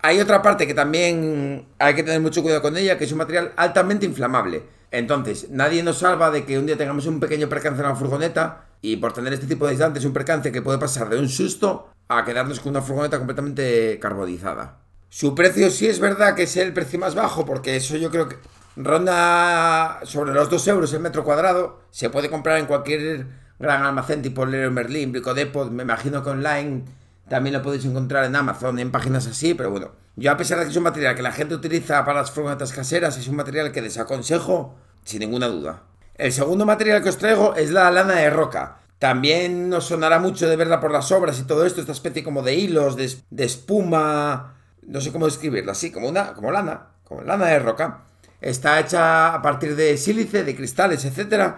Hay 0.00 0.18
otra 0.18 0.42
parte 0.42 0.66
que 0.66 0.74
también 0.74 1.68
hay 1.78 1.94
que 1.94 2.02
tener 2.02 2.20
mucho 2.20 2.42
cuidado 2.42 2.60
con 2.60 2.76
ella, 2.76 2.98
que 2.98 3.04
es 3.04 3.12
un 3.12 3.18
material 3.18 3.52
altamente 3.56 4.06
inflamable. 4.06 4.64
Entonces, 4.90 5.48
nadie 5.50 5.84
nos 5.84 5.98
salva 5.98 6.32
de 6.32 6.44
que 6.44 6.58
un 6.58 6.66
día 6.66 6.76
tengamos 6.76 7.06
un 7.06 7.20
pequeño 7.20 7.48
percance 7.48 7.80
en 7.80 7.88
la 7.88 7.94
furgoneta 7.94 8.64
y 8.82 8.96
por 8.96 9.12
tener 9.12 9.32
este 9.32 9.46
tipo 9.46 9.66
de 9.66 9.72
aislantes, 9.72 10.04
un 10.04 10.12
percance 10.12 10.50
que 10.50 10.62
puede 10.62 10.78
pasar 10.78 11.10
de 11.10 11.18
un 11.18 11.28
susto 11.28 11.90
a 12.08 12.24
quedarnos 12.24 12.58
con 12.58 12.70
una 12.70 12.82
furgoneta 12.82 13.18
completamente 13.18 14.00
carbonizada. 14.00 14.78
Su 15.08 15.36
precio 15.36 15.70
sí 15.70 15.86
es 15.86 16.00
verdad 16.00 16.34
que 16.34 16.42
es 16.42 16.56
el 16.56 16.72
precio 16.72 16.98
más 16.98 17.14
bajo, 17.14 17.46
porque 17.46 17.76
eso 17.76 17.96
yo 17.96 18.10
creo 18.10 18.28
que 18.28 18.36
Ronda 18.76 20.00
sobre 20.04 20.32
los 20.32 20.48
2 20.48 20.68
euros 20.68 20.92
el 20.92 21.00
metro 21.00 21.24
cuadrado. 21.24 21.80
Se 21.90 22.10
puede 22.10 22.30
comprar 22.30 22.58
en 22.58 22.66
cualquier 22.66 23.26
gran 23.58 23.82
almacén 23.84 24.22
tipo 24.22 24.46
Leroy 24.46 24.70
Merlin, 24.70 25.12
Brico 25.12 25.34
Depot. 25.34 25.70
Me 25.70 25.82
imagino 25.82 26.22
que 26.22 26.30
online 26.30 26.84
también 27.28 27.54
lo 27.54 27.62
podéis 27.62 27.84
encontrar 27.84 28.24
en 28.24 28.36
Amazon, 28.36 28.78
en 28.78 28.90
páginas 28.90 29.26
así. 29.26 29.54
Pero 29.54 29.70
bueno, 29.70 29.92
yo 30.16 30.30
a 30.32 30.36
pesar 30.36 30.58
de 30.58 30.64
que 30.64 30.70
es 30.70 30.76
un 30.76 30.84
material 30.84 31.14
que 31.14 31.22
la 31.22 31.32
gente 31.32 31.54
utiliza 31.54 32.04
para 32.04 32.20
las 32.20 32.30
furgonetas 32.30 32.72
caseras, 32.72 33.16
es 33.16 33.28
un 33.28 33.36
material 33.36 33.72
que 33.72 33.82
desaconsejo 33.82 34.76
sin 35.04 35.20
ninguna 35.20 35.48
duda. 35.48 35.82
El 36.14 36.32
segundo 36.32 36.66
material 36.66 37.02
que 37.02 37.08
os 37.08 37.18
traigo 37.18 37.54
es 37.54 37.70
la 37.70 37.90
lana 37.90 38.14
de 38.14 38.30
roca. 38.30 38.78
También 38.98 39.70
nos 39.70 39.86
sonará 39.86 40.18
mucho 40.18 40.46
de 40.46 40.56
verla 40.56 40.78
por 40.78 40.92
las 40.92 41.10
obras 41.10 41.38
y 41.38 41.44
todo 41.44 41.64
esto, 41.64 41.80
esta 41.80 41.92
especie 41.92 42.22
como 42.22 42.42
de 42.42 42.54
hilos, 42.54 42.96
de, 42.96 43.10
de 43.30 43.44
espuma, 43.44 44.56
no 44.82 45.00
sé 45.00 45.10
cómo 45.10 45.24
describirla, 45.24 45.72
así, 45.72 45.90
como 45.90 46.08
una, 46.08 46.34
como 46.34 46.52
lana, 46.52 46.88
como 47.04 47.22
lana 47.22 47.46
de 47.46 47.58
roca. 47.60 48.02
Está 48.40 48.80
hecha 48.80 49.34
a 49.34 49.42
partir 49.42 49.76
de 49.76 49.96
sílice, 49.96 50.44
de 50.44 50.56
cristales, 50.56 51.04
etc. 51.04 51.54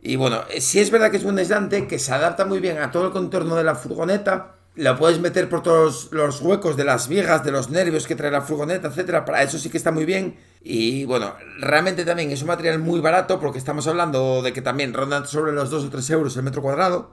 Y 0.00 0.16
bueno, 0.16 0.42
si 0.58 0.80
es 0.80 0.90
verdad 0.90 1.10
que 1.10 1.16
es 1.16 1.24
un 1.24 1.38
aislante 1.38 1.86
que 1.86 1.98
se 1.98 2.12
adapta 2.12 2.44
muy 2.44 2.60
bien 2.60 2.78
a 2.78 2.90
todo 2.90 3.06
el 3.06 3.12
contorno 3.12 3.56
de 3.56 3.64
la 3.64 3.74
furgoneta. 3.74 4.56
Lo 4.74 4.96
puedes 4.98 5.20
meter 5.20 5.50
por 5.50 5.62
todos 5.62 6.08
los 6.12 6.40
huecos 6.40 6.78
de 6.78 6.84
las 6.84 7.06
vigas, 7.06 7.44
de 7.44 7.50
los 7.50 7.68
nervios 7.68 8.06
que 8.06 8.16
trae 8.16 8.30
la 8.30 8.40
furgoneta, 8.40 8.88
etc. 8.88 9.22
Para 9.24 9.42
eso 9.42 9.58
sí 9.58 9.68
que 9.68 9.76
está 9.76 9.90
muy 9.92 10.06
bien. 10.06 10.36
Y 10.62 11.04
bueno, 11.04 11.34
realmente 11.58 12.06
también 12.06 12.30
es 12.30 12.40
un 12.40 12.48
material 12.48 12.78
muy 12.78 13.00
barato 13.00 13.38
porque 13.38 13.58
estamos 13.58 13.86
hablando 13.86 14.40
de 14.40 14.54
que 14.54 14.62
también 14.62 14.94
rondan 14.94 15.26
sobre 15.26 15.52
los 15.52 15.68
2 15.68 15.84
o 15.84 15.90
3 15.90 16.10
euros 16.10 16.36
el 16.36 16.42
metro 16.44 16.62
cuadrado. 16.62 17.10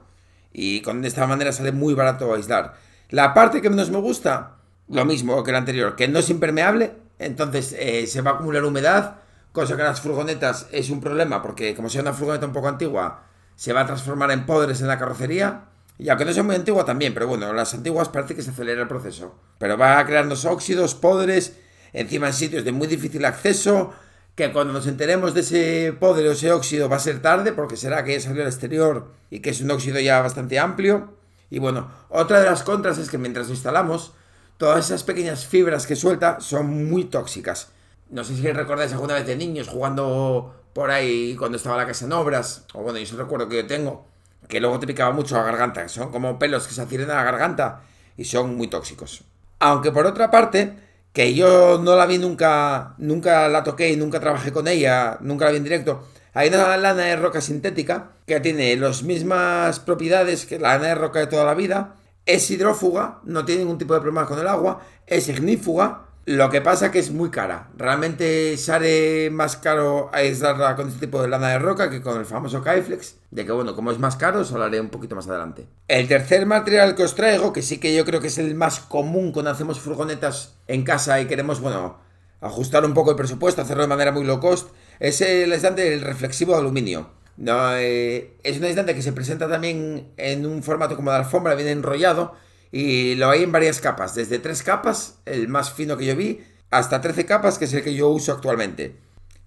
Y 0.52 0.80
con 0.80 1.04
esta 1.04 1.26
manera 1.26 1.52
sale 1.52 1.70
muy 1.70 1.92
barato 1.92 2.34
aislar. 2.34 2.74
La 3.10 3.34
parte 3.34 3.60
que 3.60 3.70
menos 3.70 3.90
me 3.90 3.98
gusta, 3.98 4.56
lo 4.88 5.04
mismo 5.04 5.42
que 5.44 5.52
la 5.52 5.58
anterior, 5.58 5.96
que 5.96 6.08
no 6.08 6.18
es 6.20 6.30
impermeable, 6.30 6.94
entonces 7.20 7.76
eh, 7.78 8.06
se 8.06 8.22
va 8.22 8.32
a 8.32 8.34
acumular 8.34 8.64
humedad, 8.64 9.18
cosa 9.52 9.76
que 9.76 9.82
en 9.82 9.88
las 9.88 10.00
furgonetas 10.00 10.66
es 10.72 10.88
un 10.88 11.00
problema 11.00 11.42
porque 11.42 11.74
como 11.74 11.90
sea 11.90 12.00
una 12.00 12.14
furgoneta 12.14 12.46
un 12.46 12.54
poco 12.54 12.68
antigua, 12.68 13.24
se 13.56 13.74
va 13.74 13.82
a 13.82 13.86
transformar 13.86 14.30
en 14.30 14.46
podres 14.46 14.80
en 14.80 14.88
la 14.88 14.98
carrocería. 14.98 15.66
Y 15.98 16.08
aunque 16.08 16.24
no 16.24 16.32
sea 16.32 16.42
muy 16.42 16.56
antigua 16.56 16.86
también, 16.86 17.12
pero 17.12 17.28
bueno, 17.28 17.52
las 17.52 17.74
antiguas 17.74 18.08
parece 18.08 18.34
que 18.34 18.40
se 18.40 18.50
acelera 18.50 18.80
el 18.80 18.88
proceso. 18.88 19.34
Pero 19.58 19.76
va 19.76 19.98
a 19.98 20.06
crearnos 20.06 20.46
óxidos, 20.46 20.94
podres, 20.94 21.58
encima 21.92 22.28
en 22.28 22.32
sitios 22.32 22.64
de 22.64 22.72
muy 22.72 22.86
difícil 22.86 23.22
acceso, 23.26 23.92
que 24.34 24.50
cuando 24.50 24.72
nos 24.72 24.86
enteremos 24.86 25.34
de 25.34 25.42
ese 25.42 25.92
podre 25.92 26.26
o 26.26 26.32
ese 26.32 26.52
óxido 26.52 26.88
va 26.88 26.96
a 26.96 27.00
ser 27.00 27.20
tarde, 27.20 27.52
porque 27.52 27.76
será 27.76 28.02
que 28.02 28.14
ya 28.14 28.20
salió 28.20 28.40
al 28.40 28.48
exterior 28.48 29.12
y 29.28 29.40
que 29.40 29.50
es 29.50 29.60
un 29.60 29.70
óxido 29.70 30.00
ya 30.00 30.22
bastante 30.22 30.58
amplio. 30.58 31.18
Y 31.50 31.58
bueno, 31.58 31.90
otra 32.08 32.40
de 32.40 32.46
las 32.46 32.62
contras 32.62 32.96
es 32.96 33.10
que 33.10 33.18
mientras 33.18 33.48
lo 33.48 33.52
instalamos, 33.52 34.14
todas 34.60 34.84
esas 34.84 35.04
pequeñas 35.04 35.46
fibras 35.46 35.86
que 35.86 35.96
suelta 35.96 36.38
son 36.38 36.90
muy 36.90 37.06
tóxicas. 37.06 37.68
No 38.10 38.24
sé 38.24 38.36
si 38.36 38.46
recordáis 38.52 38.92
alguna 38.92 39.14
vez 39.14 39.26
de 39.26 39.34
niños 39.34 39.68
jugando 39.68 40.54
por 40.74 40.90
ahí 40.90 41.34
cuando 41.34 41.56
estaba 41.56 41.78
la 41.78 41.86
casa 41.86 42.04
en 42.04 42.12
obras, 42.12 42.66
o 42.74 42.82
bueno, 42.82 42.98
yo 42.98 43.16
recuerdo 43.16 43.48
que 43.48 43.56
yo 43.56 43.66
tengo, 43.66 44.04
que 44.48 44.60
luego 44.60 44.78
te 44.78 44.86
picaba 44.86 45.12
mucho 45.12 45.34
la 45.34 45.44
garganta, 45.44 45.88
son 45.88 46.12
como 46.12 46.38
pelos 46.38 46.66
que 46.66 46.74
se 46.74 46.82
adhieren 46.82 47.10
a 47.10 47.14
la 47.14 47.24
garganta 47.24 47.80
y 48.18 48.26
son 48.26 48.54
muy 48.54 48.68
tóxicos. 48.68 49.24
Aunque 49.60 49.92
por 49.92 50.04
otra 50.04 50.30
parte, 50.30 50.74
que 51.14 51.32
yo 51.34 51.80
no 51.82 51.96
la 51.96 52.04
vi 52.04 52.18
nunca, 52.18 52.96
nunca 52.98 53.48
la 53.48 53.64
toqué 53.64 53.88
y 53.88 53.96
nunca 53.96 54.20
trabajé 54.20 54.52
con 54.52 54.68
ella, 54.68 55.16
nunca 55.22 55.46
la 55.46 55.52
vi 55.52 55.56
en 55.56 55.64
directo, 55.64 56.06
Hay 56.34 56.48
una 56.48 56.76
lana 56.76 57.04
de 57.04 57.16
roca 57.16 57.40
sintética 57.40 58.10
que 58.26 58.40
tiene 58.40 58.76
las 58.76 59.04
mismas 59.04 59.80
propiedades 59.80 60.44
que 60.44 60.58
la 60.58 60.74
lana 60.74 60.88
de 60.88 60.94
roca 60.96 61.18
de 61.20 61.28
toda 61.28 61.46
la 61.46 61.54
vida. 61.54 61.94
Es 62.26 62.50
hidrófuga, 62.50 63.20
no 63.24 63.44
tiene 63.44 63.62
ningún 63.62 63.78
tipo 63.78 63.94
de 63.94 64.00
problema 64.00 64.26
con 64.26 64.38
el 64.38 64.46
agua. 64.46 64.80
Es 65.06 65.28
ignífuga, 65.28 66.06
lo 66.26 66.50
que 66.50 66.60
pasa 66.60 66.90
que 66.90 66.98
es 66.98 67.10
muy 67.10 67.30
cara. 67.30 67.70
Realmente 67.76 68.56
sale 68.56 69.30
más 69.30 69.56
caro 69.56 70.10
aislarla 70.12 70.76
con 70.76 70.88
este 70.88 71.06
tipo 71.06 71.20
de 71.20 71.28
lana 71.28 71.48
de 71.48 71.58
roca 71.58 71.90
que 71.90 72.02
con 72.02 72.18
el 72.18 72.26
famoso 72.26 72.62
Kaiflex. 72.62 73.16
De 73.30 73.44
que 73.44 73.52
bueno, 73.52 73.74
como 73.74 73.90
es 73.90 73.98
más 73.98 74.16
caro, 74.16 74.40
os 74.40 74.52
hablaré 74.52 74.80
un 74.80 74.90
poquito 74.90 75.16
más 75.16 75.26
adelante. 75.28 75.66
El 75.88 76.06
tercer 76.08 76.46
material 76.46 76.94
que 76.94 77.02
os 77.02 77.14
traigo, 77.14 77.52
que 77.52 77.62
sí 77.62 77.78
que 77.78 77.94
yo 77.94 78.04
creo 78.04 78.20
que 78.20 78.28
es 78.28 78.38
el 78.38 78.54
más 78.54 78.80
común 78.80 79.32
cuando 79.32 79.50
hacemos 79.50 79.80
furgonetas 79.80 80.54
en 80.68 80.84
casa 80.84 81.20
y 81.20 81.26
queremos, 81.26 81.60
bueno, 81.60 81.98
ajustar 82.40 82.84
un 82.84 82.94
poco 82.94 83.10
el 83.10 83.16
presupuesto, 83.16 83.62
hacerlo 83.62 83.82
de 83.82 83.88
manera 83.88 84.12
muy 84.12 84.24
low 84.24 84.40
cost, 84.40 84.68
es 84.98 85.20
el 85.22 85.50
aislante 85.52 85.88
del 85.88 86.02
reflexivo 86.02 86.52
de 86.52 86.60
aluminio. 86.60 87.08
No, 87.40 87.74
eh, 87.74 88.34
es 88.42 88.58
un 88.58 88.64
aislante 88.64 88.94
que 88.94 89.00
se 89.00 89.14
presenta 89.14 89.48
también 89.48 90.12
en 90.18 90.44
un 90.44 90.62
formato 90.62 90.94
como 90.94 91.10
de 91.10 91.16
alfombra, 91.16 91.54
bien 91.54 91.68
enrollado 91.68 92.34
y 92.70 93.14
lo 93.14 93.30
hay 93.30 93.42
en 93.42 93.50
varias 93.50 93.80
capas, 93.80 94.14
desde 94.14 94.38
3 94.38 94.62
capas, 94.62 95.20
el 95.24 95.48
más 95.48 95.72
fino 95.72 95.96
que 95.96 96.04
yo 96.04 96.14
vi, 96.14 96.44
hasta 96.70 97.00
13 97.00 97.24
capas, 97.24 97.58
que 97.58 97.64
es 97.64 97.72
el 97.72 97.82
que 97.82 97.94
yo 97.94 98.10
uso 98.10 98.32
actualmente. 98.32 98.94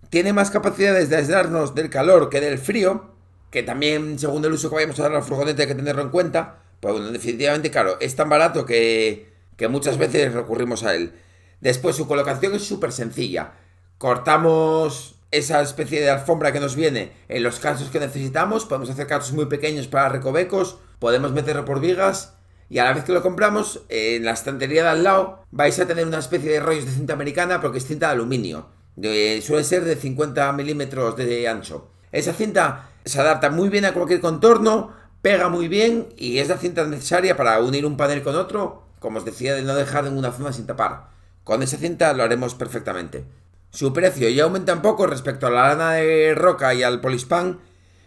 Tiene 0.10 0.34
más 0.34 0.49
capacidades 0.49 1.10
de 1.10 1.17
aislarnos 1.17 1.75
del 1.75 1.91
calor 1.91 2.32
que 2.32 2.41
del 2.41 2.58
frío, 2.58 3.12
que 3.51 3.62
también 3.62 4.17
según 4.17 4.43
el 4.43 4.53
uso 4.53 4.69
que 4.69 4.75
vayamos 4.75 4.99
a 4.99 5.03
dar 5.03 5.12
a 5.12 5.15
la 5.19 5.21
furgoneta 5.21 5.62
hay 5.62 5.67
que 5.67 5.75
tenerlo 5.75 6.01
en 6.01 6.10
cuenta. 6.10 6.63
Pues 6.79 6.95
bueno, 6.95 7.12
definitivamente, 7.12 7.69
claro, 7.69 7.97
es 8.01 8.15
tan 8.15 8.27
barato 8.27 8.65
que, 8.65 9.32
que 9.56 9.67
muchas 9.67 9.99
veces 9.99 10.34
recurrimos 10.34 10.84
a 10.84 10.95
él. 10.95 11.13
Después 11.62 11.95
su 11.95 12.08
colocación 12.08 12.56
es 12.56 12.63
súper 12.63 12.91
sencilla. 12.91 13.53
Cortamos 13.99 15.19
esa 15.34 15.62
especie 15.62 16.00
de 16.00 16.10
alfombra 16.10 16.52
que 16.52 16.60
nos 16.60 16.76
viene 16.76 17.12
en 17.28 17.43
los 17.43 17.60
casos 17.60 17.89
que 17.89 18.00
necesitamos. 18.00 18.65
Podemos 18.65 18.89
hacer 18.89 19.08
casos 19.08 19.34
muy 19.34 19.48
pequeños 19.48 19.88
para 19.88 20.10
recovecos. 20.10 20.78
Podemos 21.00 21.32
meterlo 21.34 21.65
por 21.65 21.82
vigas 21.82 22.34
y 22.69 22.80
a 22.80 22.86
la 22.86 22.93
vez 22.93 23.04
que 23.04 23.13
lo 23.13 23.22
compramos, 23.22 23.82
en 23.89 24.26
la 24.26 24.32
estantería 24.32 24.82
de 24.82 24.89
al 24.89 25.04
lado 25.04 25.43
vais 25.52 25.78
a 25.80 25.86
tener 25.86 26.08
una 26.08 26.17
especie 26.17 26.52
de 26.52 26.60
rollos 26.60 26.86
de 26.86 26.91
cinta 26.91 27.13
americana 27.13 27.62
porque 27.62 27.78
es 27.78 27.86
cinta 27.86 28.08
de 28.08 28.13
aluminio. 28.13 28.67
suele 28.96 29.63
ser 29.63 29.84
de 29.84 29.96
50 29.96 30.52
milímetros 30.54 31.15
de 31.15 31.48
ancho. 31.48 31.89
Esa 32.12 32.34
cinta 32.34 32.89
se 33.06 33.19
adapta 33.19 33.50
muy 33.50 33.69
bien 33.69 33.86
a 33.86 33.93
cualquier 33.93 34.22
contorno, 34.22 34.91
pega 35.22 35.50
muy 35.50 35.67
bien 35.67 36.08
y 36.17 36.39
es 36.39 36.48
la 36.48 36.58
cinta 36.58 36.84
necesaria 36.86 37.38
para 37.38 37.60
unir 37.60 37.86
un 37.86 37.96
panel 37.98 38.24
con 38.24 38.36
otro, 38.36 38.84
como 39.00 39.19
os 39.19 39.26
decía, 39.26 39.54
de 39.54 39.62
no 39.62 39.76
dejar 39.76 40.06
ninguna 40.06 40.32
zona 40.32 40.52
sin 40.52 40.65
tapar. 40.65 41.10
Con 41.43 41.62
esa 41.62 41.78
cinta 41.78 42.13
lo 42.13 42.24
haremos 42.24 42.56
perfectamente. 42.56 43.26
Su 43.73 43.91
precio 43.91 44.29
ya 44.29 44.43
aumenta 44.43 44.71
un 44.73 44.83
poco 44.83 45.07
respecto 45.07 45.47
a 45.47 45.49
la 45.49 45.69
lana 45.69 45.93
de 45.93 46.36
roca 46.36 46.75
y 46.75 46.83
al 46.83 47.01
polispan 47.01 47.59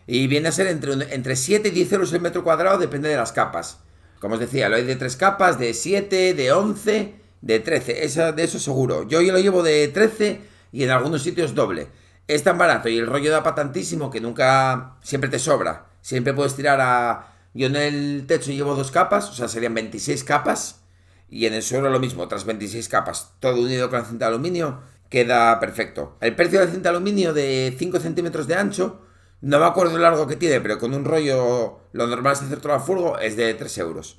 y 0.07 0.29
viene 0.29 0.47
a 0.49 0.53
ser 0.53 0.69
entre, 0.69 0.93
entre 1.13 1.35
7 1.35 1.69
y 1.69 1.73
10 1.73 1.93
euros 1.95 2.13
el 2.13 2.21
metro 2.21 2.45
cuadrado, 2.45 2.79
depende 2.79 3.09
de 3.09 3.17
las 3.17 3.33
capas. 3.33 3.81
Como 4.21 4.35
os 4.35 4.41
decía, 4.41 4.69
lo 4.69 4.77
hay 4.77 4.85
de 4.85 4.95
tres 4.95 5.17
capas, 5.17 5.59
de 5.59 5.75
7, 5.75 6.35
de 6.35 6.53
11, 6.53 7.15
de 7.41 7.59
13. 7.59 8.05
Esa, 8.05 8.31
de 8.31 8.45
eso 8.45 8.61
seguro. 8.61 9.09
Yo, 9.09 9.21
yo 9.21 9.33
lo 9.33 9.41
llevo 9.41 9.65
de 9.65 9.89
13 9.89 10.41
y 10.71 10.85
en 10.85 10.91
algunos 10.91 11.25
sitios 11.25 11.53
doble. 11.57 11.89
Es 12.29 12.45
tan 12.45 12.59
barato 12.59 12.89
y 12.89 12.99
el 12.99 13.09
rollo 13.09 13.33
da 13.33 13.43
para 13.43 13.57
tantísimo 13.57 14.09
que 14.09 14.21
nunca. 14.21 14.97
Siempre 15.03 15.29
te 15.29 15.41
sobra. 15.41 15.87
Siempre 16.01 16.33
puedes 16.33 16.55
tirar 16.55 16.81
a. 16.81 17.35
Yo 17.55 17.67
en 17.67 17.75
el 17.75 18.25
techo 18.29 18.53
llevo 18.53 18.77
dos 18.77 18.93
capas, 18.93 19.29
o 19.31 19.33
sea, 19.33 19.49
serían 19.49 19.75
26 19.75 20.23
capas. 20.23 20.81
Y 21.29 21.47
en 21.47 21.55
el 21.55 21.63
suelo 21.63 21.91
lo 21.91 21.99
mismo, 21.99 22.23
otras 22.23 22.45
26 22.45 22.89
capas. 22.89 23.33
Todo 23.41 23.61
unido 23.63 23.91
con 23.91 23.99
la 23.99 24.05
cinta 24.05 24.27
de 24.27 24.35
aluminio. 24.35 24.81
Queda 25.09 25.59
perfecto. 25.61 26.17
El 26.21 26.35
precio 26.35 26.61
de 26.61 26.69
cinta 26.69 26.91
aluminio 26.91 27.33
de 27.33 27.75
5 27.79 28.01
centímetros 28.01 28.47
de 28.47 28.57
ancho 28.57 29.03
no 29.41 29.61
me 29.61 29.67
acuerdo 29.67 29.97
lo 29.97 30.03
largo 30.03 30.27
que 30.27 30.37
tiene, 30.37 30.61
pero 30.61 30.79
con 30.79 30.95
un 30.95 31.05
rollo, 31.05 31.79
lo 31.93 32.07
normal 32.07 32.33
es 32.33 32.43
hacer 32.43 32.61
todo 32.61 32.73
a 32.73 32.81
furgo, 32.81 33.19
es 33.19 33.37
de 33.37 33.53
3 33.55 33.79
euros. 33.79 34.19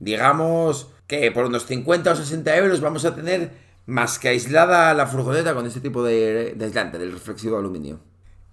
Digamos 0.00 0.88
que 1.06 1.30
por 1.30 1.44
unos 1.44 1.66
50 1.66 2.12
o 2.12 2.16
60 2.16 2.56
euros 2.56 2.80
vamos 2.80 3.04
a 3.04 3.14
tener 3.14 3.50
más 3.86 4.18
que 4.18 4.28
aislada 4.28 4.94
la 4.94 5.06
furgoneta 5.06 5.54
con 5.54 5.66
este 5.66 5.80
tipo 5.80 6.02
de, 6.02 6.54
de 6.56 6.64
aislante, 6.64 6.98
del 6.98 7.12
reflexivo 7.12 7.58
aluminio. 7.58 8.00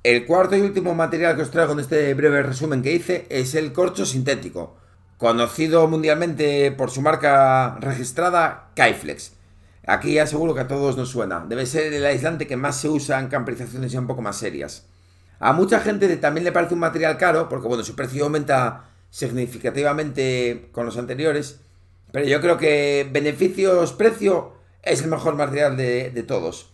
El 0.04 0.26
cuarto 0.26 0.56
y 0.56 0.62
último 0.62 0.94
material 0.94 1.36
que 1.36 1.42
os 1.42 1.52
traigo 1.52 1.74
en 1.74 1.80
este 1.80 2.14
breve 2.14 2.44
resumen 2.44 2.84
que 2.84 2.94
hice 2.94 3.26
es 3.30 3.56
el 3.56 3.74
corcho 3.74 4.06
sintético, 4.06 4.78
conocido 5.18 5.88
mundialmente 5.88 6.72
por 6.72 6.92
su 6.92 7.02
marca 7.02 7.78
registrada 7.80 8.70
Kaiflex. 8.76 9.34
Aquí 9.88 10.14
ya 10.14 10.26
seguro 10.26 10.54
que 10.56 10.62
a 10.62 10.68
todos 10.68 10.98
nos 10.98 11.10
suena. 11.10 11.46
Debe 11.48 11.66
ser 11.66 11.94
el 11.94 12.06
aislante 12.06 12.48
que 12.48 12.58
más 12.58 12.80
se 12.80 12.90
usa 12.90 13.20
en 13.20 13.28
camperizaciones 13.28 13.92
ya 13.92 14.00
un 14.00 14.08
poco 14.08 14.22
más 14.22 14.38
serias. 14.38 14.88
A 15.40 15.54
mucha 15.54 15.80
gente 15.80 16.16
también 16.18 16.44
le 16.44 16.52
parece 16.52 16.74
un 16.74 16.80
material 16.80 17.18
caro, 17.18 17.50
porque 17.50 17.68
bueno, 17.68 17.84
su 17.84 17.96
precio 17.96 18.24
aumenta 18.24 18.86
significativamente 19.10 20.70
con 20.72 20.86
los 20.86 20.98
anteriores, 20.98 21.60
pero 22.12 22.26
yo 22.26 22.42
creo 22.42 22.58
que 22.58 23.08
beneficios-precio 23.12 24.54
es 24.82 25.02
el 25.02 25.10
mejor 25.10 25.36
material 25.36 25.78
de, 25.78 26.10
de, 26.10 26.24
todos. 26.24 26.72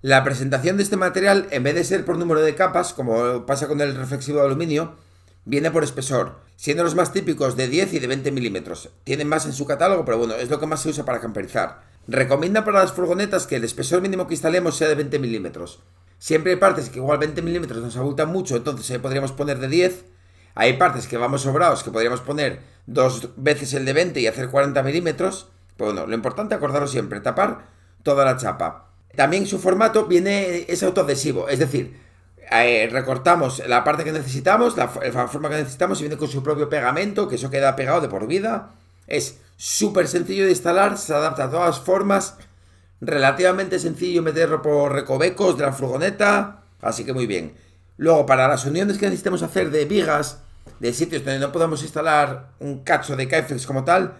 La 0.00 0.24
presentación 0.24 0.76
de 0.76 0.82
este 0.82 0.96
material, 0.96 1.46
en 1.50 1.62
vez 1.62 1.74
de 1.74 1.84
ser 1.84 2.04
por 2.04 2.18
número 2.18 2.40
de 2.40 2.54
capas, 2.54 2.92
como 2.92 3.46
pasa 3.46 3.68
con 3.68 3.80
el 3.80 3.94
reflexivo 3.94 4.40
de 4.40 4.46
aluminio, 4.46 4.96
viene 5.44 5.70
por 5.70 5.84
espesor, 5.84 6.40
siendo 6.56 6.84
los 6.84 6.94
más 6.94 7.12
típicos 7.12 7.56
de 7.56 7.68
10 7.68 7.94
y 7.94 7.98
de 7.98 8.06
20 8.06 8.32
milímetros. 8.32 8.90
Tienen 9.04 9.28
más 9.28 9.46
en 9.46 9.52
su 9.52 9.66
catálogo, 9.66 10.04
pero 10.04 10.18
bueno, 10.18 10.34
es 10.34 10.50
lo 10.50 10.60
que 10.60 10.66
más 10.66 10.82
se 10.82 10.90
usa 10.90 11.04
para 11.04 11.20
camperizar. 11.20 11.87
Recomienda 12.10 12.64
para 12.64 12.80
las 12.80 12.92
furgonetas 12.92 13.46
que 13.46 13.56
el 13.56 13.64
espesor 13.64 14.00
mínimo 14.00 14.26
que 14.26 14.32
instalemos 14.32 14.78
sea 14.78 14.88
de 14.88 14.94
20 14.94 15.18
milímetros. 15.18 15.80
Siempre 16.18 16.52
hay 16.52 16.58
partes 16.58 16.88
que 16.88 17.00
igual 17.00 17.18
20 17.18 17.42
milímetros 17.42 17.82
nos 17.82 17.98
abultan 17.98 18.30
mucho, 18.30 18.56
entonces 18.56 18.90
ahí 18.90 18.98
podríamos 18.98 19.32
poner 19.32 19.58
de 19.58 19.68
10. 19.68 20.06
Hay 20.54 20.78
partes 20.78 21.06
que 21.06 21.18
vamos 21.18 21.42
sobrados 21.42 21.84
que 21.84 21.90
podríamos 21.90 22.22
poner 22.22 22.60
dos 22.86 23.28
veces 23.36 23.74
el 23.74 23.84
de 23.84 23.92
20 23.92 24.20
y 24.20 24.26
hacer 24.26 24.48
40 24.48 24.82
milímetros. 24.82 25.50
Pues 25.76 25.92
bueno, 25.92 26.06
lo 26.06 26.14
importante 26.14 26.54
acordarlo 26.54 26.88
siempre, 26.88 27.20
tapar 27.20 27.66
toda 28.02 28.24
la 28.24 28.38
chapa. 28.38 28.88
También 29.14 29.46
su 29.46 29.58
formato 29.58 30.06
viene, 30.06 30.64
es 30.66 30.82
autoadhesivo, 30.82 31.50
es 31.50 31.58
decir, 31.58 32.00
eh, 32.50 32.88
recortamos 32.90 33.62
la 33.66 33.84
parte 33.84 34.04
que 34.04 34.12
necesitamos, 34.12 34.78
la, 34.78 34.88
forma 34.88 35.50
que 35.50 35.56
necesitamos 35.56 36.00
y 36.00 36.04
viene 36.04 36.16
con 36.16 36.28
su 36.28 36.42
propio 36.42 36.70
pegamento, 36.70 37.28
que 37.28 37.34
eso 37.34 37.50
queda 37.50 37.76
pegado 37.76 38.00
de 38.00 38.08
por 38.08 38.26
vida. 38.26 38.70
Es 39.06 39.40
súper 39.58 40.08
sencillo 40.08 40.44
de 40.44 40.52
instalar, 40.52 40.96
se 40.96 41.12
adapta 41.12 41.44
a 41.44 41.50
todas 41.50 41.78
formas 41.78 42.38
Relativamente 43.00 43.78
sencillo 43.78 44.22
meterlo 44.22 44.60
por 44.60 44.92
recovecos 44.92 45.56
de 45.56 45.64
la 45.64 45.72
furgoneta, 45.72 46.64
así 46.80 47.04
que 47.04 47.12
muy 47.12 47.26
bien. 47.26 47.54
Luego, 47.96 48.26
para 48.26 48.48
las 48.48 48.64
uniones 48.64 48.98
que 48.98 49.06
necesitemos 49.06 49.42
hacer 49.42 49.70
de 49.70 49.84
vigas, 49.84 50.40
de 50.80 50.92
sitios 50.92 51.24
donde 51.24 51.38
no 51.38 51.52
podamos 51.52 51.82
instalar 51.82 52.50
un 52.58 52.82
cacho 52.82 53.14
de 53.14 53.28
Kaiflex 53.28 53.66
como 53.66 53.84
tal, 53.84 54.14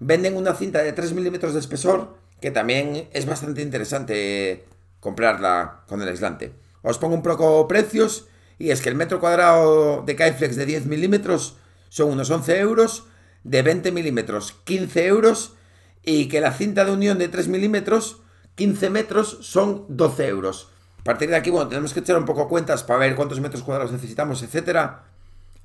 venden 0.00 0.36
una 0.36 0.54
cinta 0.54 0.82
de 0.82 0.92
3 0.92 1.12
milímetros 1.12 1.54
de 1.54 1.60
espesor, 1.60 2.16
que 2.40 2.50
también 2.50 3.08
es 3.12 3.24
bastante 3.24 3.62
interesante 3.62 4.64
comprarla 4.98 5.84
con 5.86 6.02
el 6.02 6.08
aislante. 6.08 6.52
Os 6.82 6.98
pongo 6.98 7.14
un 7.14 7.22
poco 7.22 7.68
precios, 7.68 8.26
y 8.58 8.70
es 8.70 8.80
que 8.80 8.88
el 8.88 8.96
metro 8.96 9.20
cuadrado 9.20 10.02
de 10.02 10.16
Kaiflex 10.16 10.56
de 10.56 10.66
10 10.66 10.86
milímetros 10.86 11.56
son 11.88 12.10
unos 12.10 12.30
11 12.30 12.58
euros, 12.58 13.04
de 13.44 13.62
20 13.62 13.92
milímetros 13.92 14.56
15 14.64 15.06
euros, 15.06 15.54
y 16.02 16.28
que 16.28 16.40
la 16.40 16.52
cinta 16.52 16.84
de 16.84 16.92
unión 16.92 17.18
de 17.18 17.28
3 17.28 17.48
milímetros 17.48 18.20
15 18.56 18.90
metros 18.90 19.38
son 19.40 19.86
12 19.88 20.28
euros. 20.28 20.68
A 21.00 21.04
partir 21.04 21.28
de 21.28 21.36
aquí, 21.36 21.50
bueno, 21.50 21.68
tenemos 21.68 21.92
que 21.92 22.00
echar 22.00 22.16
un 22.16 22.24
poco 22.24 22.48
cuentas 22.48 22.82
para 22.82 23.00
ver 23.00 23.14
cuántos 23.14 23.40
metros 23.40 23.62
cuadrados 23.62 23.92
necesitamos, 23.92 24.42
etcétera. 24.42 25.04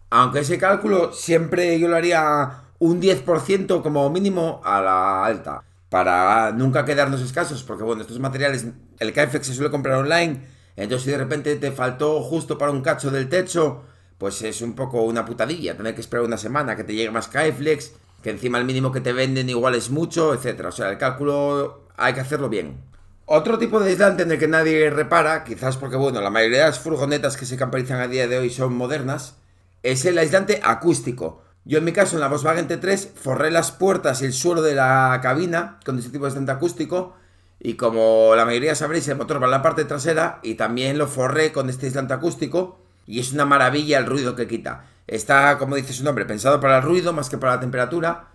Aunque 0.09 0.39
ese 0.39 0.57
cálculo 0.57 1.13
siempre 1.13 1.79
yo 1.79 1.87
lo 1.87 1.95
haría 1.95 2.63
un 2.79 3.01
10% 3.01 3.81
como 3.81 4.09
mínimo 4.09 4.61
a 4.63 4.81
la 4.81 5.25
alta. 5.25 5.63
Para 5.89 6.51
nunca 6.51 6.85
quedarnos 6.85 7.21
escasos, 7.21 7.63
porque 7.63 7.83
bueno, 7.83 8.01
estos 8.01 8.19
materiales, 8.19 8.67
el 8.99 9.13
KFX 9.13 9.47
se 9.47 9.53
suele 9.53 9.71
comprar 9.71 9.95
online. 9.95 10.45
Entonces, 10.75 11.05
si 11.05 11.11
de 11.11 11.17
repente 11.17 11.55
te 11.55 11.71
faltó 11.71 12.21
justo 12.21 12.57
para 12.57 12.71
un 12.71 12.81
cacho 12.81 13.11
del 13.11 13.29
techo, 13.29 13.83
pues 14.19 14.41
es 14.43 14.61
un 14.61 14.73
poco 14.73 15.01
una 15.01 15.25
putadilla. 15.25 15.75
Tener 15.75 15.95
que 15.95 16.01
esperar 16.01 16.25
una 16.25 16.37
semana 16.37 16.75
que 16.75 16.83
te 16.83 16.93
llegue 16.93 17.09
más 17.09 17.29
KFlex, 17.29 17.93
que 18.21 18.29
encima 18.29 18.59
el 18.59 18.65
mínimo 18.65 18.91
que 18.91 19.01
te 19.01 19.13
venden 19.13 19.49
igual 19.49 19.73
es 19.73 19.89
mucho, 19.89 20.35
etcétera. 20.35 20.69
O 20.69 20.71
sea, 20.71 20.91
el 20.91 20.99
cálculo 20.99 21.87
hay 21.97 22.13
que 22.13 22.19
hacerlo 22.19 22.49
bien. 22.49 22.77
Otro 23.25 23.57
tipo 23.57 23.79
de 23.79 23.91
aislante 23.91 24.23
en 24.23 24.31
el 24.31 24.39
que 24.39 24.47
nadie 24.47 24.89
repara, 24.89 25.43
quizás 25.43 25.77
porque 25.77 25.95
bueno, 25.95 26.19
la 26.19 26.29
mayoría 26.29 26.59
de 26.59 26.65
las 26.65 26.79
furgonetas 26.79 27.37
que 27.37 27.45
se 27.45 27.57
camperizan 27.57 28.01
a 28.01 28.07
día 28.07 28.27
de 28.27 28.37
hoy 28.37 28.49
son 28.49 28.73
modernas, 28.73 29.37
es 29.83 30.03
el 30.05 30.17
aislante 30.17 30.59
acústico. 30.63 31.43
Yo 31.63 31.77
en 31.77 31.85
mi 31.85 31.93
caso 31.93 32.15
en 32.15 32.21
la 32.21 32.27
Volkswagen 32.27 32.67
T3 32.67 33.13
forré 33.13 33.51
las 33.51 33.71
puertas 33.71 34.21
y 34.21 34.25
el 34.25 34.33
suelo 34.33 34.61
de 34.61 34.75
la 34.75 35.19
cabina 35.21 35.79
con 35.85 35.97
este 35.97 36.09
tipo 36.11 36.25
de 36.25 36.31
aislante 36.31 36.51
acústico 36.51 37.15
y 37.59 37.75
como 37.75 38.33
la 38.35 38.45
mayoría 38.45 38.73
sabréis 38.73 39.07
el 39.07 39.17
motor 39.17 39.41
va 39.41 39.45
en 39.45 39.51
la 39.51 39.61
parte 39.61 39.85
trasera 39.85 40.39
y 40.41 40.55
también 40.55 40.97
lo 40.97 41.07
forré 41.07 41.51
con 41.51 41.69
este 41.69 41.85
aislante 41.85 42.13
acústico 42.13 42.79
y 43.09 43.19
es 43.19 43.33
una 43.33 43.43
maravilla 43.43 43.97
el 43.97 44.05
ruido 44.05 44.35
que 44.35 44.47
quita. 44.47 44.85
Está, 45.07 45.57
como 45.57 45.75
dice 45.75 45.93
su 45.93 46.03
nombre, 46.03 46.25
pensado 46.25 46.59
para 46.59 46.77
el 46.77 46.83
ruido 46.83 47.11
más 47.11 47.27
que 47.27 47.39
para 47.39 47.55
la 47.55 47.59
temperatura, 47.59 48.27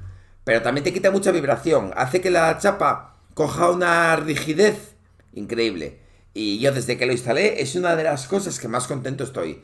pero 0.42 0.62
también 0.62 0.82
te 0.82 0.92
quita 0.92 1.12
mucha 1.12 1.30
vibración, 1.30 1.92
hace 1.94 2.20
que 2.20 2.32
la 2.32 2.58
chapa 2.58 3.14
coja 3.34 3.70
una 3.70 4.16
rigidez 4.16 4.96
increíble. 5.32 6.00
Y 6.34 6.58
yo 6.58 6.72
desde 6.72 6.98
que 6.98 7.06
lo 7.06 7.12
instalé 7.12 7.62
es 7.62 7.76
una 7.76 7.94
de 7.94 8.02
las 8.02 8.26
cosas 8.26 8.58
que 8.58 8.66
más 8.66 8.88
contento 8.88 9.22
estoy. 9.22 9.62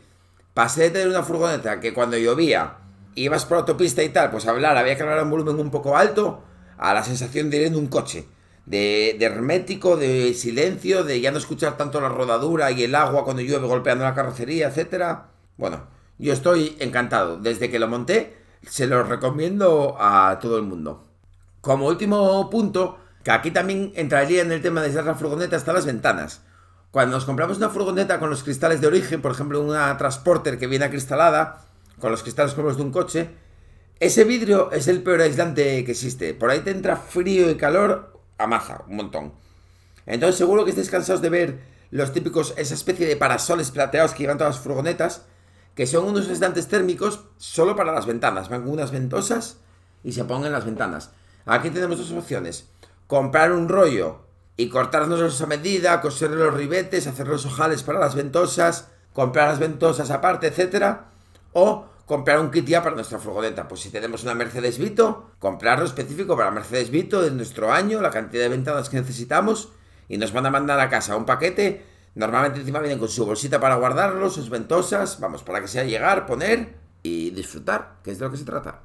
Pasé 0.54 0.82
de 0.82 0.90
tener 0.90 1.08
una 1.08 1.24
furgoneta 1.24 1.80
que 1.80 1.92
cuando 1.92 2.16
llovía 2.16 2.76
ibas 3.16 3.44
por 3.46 3.58
autopista 3.58 4.04
y 4.04 4.10
tal, 4.10 4.30
pues 4.30 4.46
hablar, 4.46 4.76
había 4.76 4.94
que 4.94 5.02
hablar 5.02 5.24
un 5.24 5.30
volumen 5.30 5.58
un 5.58 5.72
poco 5.72 5.96
alto, 5.96 6.44
a 6.78 6.94
la 6.94 7.02
sensación 7.02 7.50
de 7.50 7.56
ir 7.56 7.66
en 7.66 7.74
un 7.74 7.88
coche. 7.88 8.28
De, 8.70 9.18
hermético, 9.20 9.96
de 9.96 10.32
silencio, 10.34 11.02
de 11.02 11.20
ya 11.20 11.32
no 11.32 11.38
escuchar 11.38 11.76
tanto 11.76 12.00
la 12.00 12.08
rodadura 12.08 12.70
y 12.70 12.84
el 12.84 12.94
agua 12.94 13.24
cuando 13.24 13.42
llueve 13.42 13.66
golpeando 13.66 14.04
la 14.04 14.14
carrocería, 14.14 14.68
etcétera. 14.68 15.30
Bueno, 15.56 15.88
yo 16.18 16.32
estoy 16.32 16.76
encantado. 16.78 17.38
Desde 17.38 17.68
que 17.68 17.80
lo 17.80 17.88
monté, 17.88 18.36
se 18.62 18.86
lo 18.86 19.02
recomiendo 19.02 19.96
a 19.98 20.38
todo 20.40 20.56
el 20.56 20.62
mundo. 20.62 21.04
Como 21.60 21.88
último 21.88 22.48
punto, 22.48 22.98
que 23.24 23.32
aquí 23.32 23.50
también 23.50 23.92
entraría 23.96 24.42
en 24.42 24.52
el 24.52 24.62
tema 24.62 24.82
de 24.82 25.02
la 25.02 25.14
furgoneta, 25.16 25.56
están 25.56 25.74
las 25.74 25.86
ventanas. 25.86 26.42
Cuando 26.92 27.16
nos 27.16 27.24
compramos 27.24 27.56
una 27.56 27.70
furgoneta 27.70 28.20
con 28.20 28.30
los 28.30 28.44
cristales 28.44 28.80
de 28.80 28.86
origen, 28.86 29.20
por 29.20 29.32
ejemplo 29.32 29.60
una 29.60 29.96
Transporter 29.96 30.58
que 30.58 30.68
viene 30.68 30.84
acristalada, 30.84 31.62
con 31.98 32.12
los 32.12 32.22
cristales 32.22 32.54
como 32.54 32.72
de 32.72 32.82
un 32.82 32.92
coche, 32.92 33.30
ese 33.98 34.24
vidrio 34.24 34.70
es 34.70 34.86
el 34.86 35.02
peor 35.02 35.20
aislante 35.20 35.84
que 35.84 35.90
existe. 35.90 36.34
Por 36.34 36.50
ahí 36.50 36.60
te 36.60 36.70
entra 36.70 36.96
frío 36.96 37.50
y 37.50 37.56
calor 37.56 38.19
a 38.40 38.46
maza, 38.46 38.84
un 38.88 38.96
montón. 38.96 39.32
Entonces 40.06 40.36
seguro 40.36 40.64
que 40.64 40.70
estéis 40.70 40.90
cansados 40.90 41.22
de 41.22 41.30
ver 41.30 41.60
los 41.90 42.12
típicos, 42.12 42.54
esa 42.56 42.74
especie 42.74 43.06
de 43.06 43.16
parasoles 43.16 43.70
plateados 43.70 44.12
que 44.12 44.22
llevan 44.22 44.38
todas 44.38 44.56
las 44.56 44.64
furgonetas, 44.64 45.26
que 45.74 45.86
son 45.86 46.04
unos 46.06 46.28
aislantes 46.28 46.68
térmicos 46.68 47.20
solo 47.36 47.76
para 47.76 47.92
las 47.92 48.06
ventanas. 48.06 48.48
Van 48.48 48.62
con 48.62 48.72
unas 48.72 48.90
ventosas 48.90 49.58
y 50.02 50.12
se 50.12 50.24
pongan 50.24 50.52
las 50.52 50.64
ventanas. 50.64 51.10
Aquí 51.46 51.70
tenemos 51.70 51.98
dos 51.98 52.12
opciones. 52.12 52.68
Comprar 53.06 53.52
un 53.52 53.68
rollo 53.68 54.20
y 54.56 54.68
cortarnos 54.68 55.40
a 55.40 55.46
medida, 55.46 56.00
coser 56.00 56.30
los 56.30 56.54
ribetes, 56.54 57.06
hacer 57.06 57.28
los 57.28 57.46
ojales 57.46 57.82
para 57.82 57.98
las 57.98 58.14
ventosas, 58.14 58.88
comprar 59.12 59.48
las 59.48 59.58
ventosas 59.58 60.10
aparte, 60.10 60.48
etcétera, 60.48 61.06
o 61.52 61.86
comprar 62.10 62.40
un 62.40 62.50
kit 62.50 62.66
ya 62.66 62.82
para 62.82 62.96
nuestra 62.96 63.20
furgoneta. 63.20 63.68
Pues 63.68 63.82
si 63.82 63.88
tenemos 63.88 64.24
una 64.24 64.34
Mercedes 64.34 64.78
Vito, 64.78 65.30
comprarlo 65.38 65.84
específico 65.84 66.36
para 66.36 66.50
Mercedes 66.50 66.90
Vito 66.90 67.22
de 67.22 67.30
nuestro 67.30 67.72
año, 67.72 68.00
la 68.00 68.10
cantidad 68.10 68.42
de 68.42 68.48
ventanas 68.48 68.88
que 68.88 68.96
necesitamos, 68.96 69.68
y 70.08 70.18
nos 70.18 70.32
van 70.32 70.44
a 70.44 70.50
mandar 70.50 70.80
a 70.80 70.88
casa 70.88 71.14
un 71.14 71.24
paquete. 71.24 71.86
Normalmente 72.16 72.58
encima 72.58 72.80
vienen 72.80 72.98
con 72.98 73.08
su 73.08 73.24
bolsita 73.24 73.60
para 73.60 73.76
guardarlo, 73.76 74.28
sus 74.28 74.50
ventosas, 74.50 75.20
vamos, 75.20 75.44
para 75.44 75.60
que 75.60 75.68
sea 75.68 75.84
llegar, 75.84 76.26
poner 76.26 76.74
y 77.04 77.30
disfrutar, 77.30 77.98
que 78.02 78.10
es 78.10 78.18
de 78.18 78.24
lo 78.24 78.32
que 78.32 78.38
se 78.38 78.44
trata. 78.44 78.80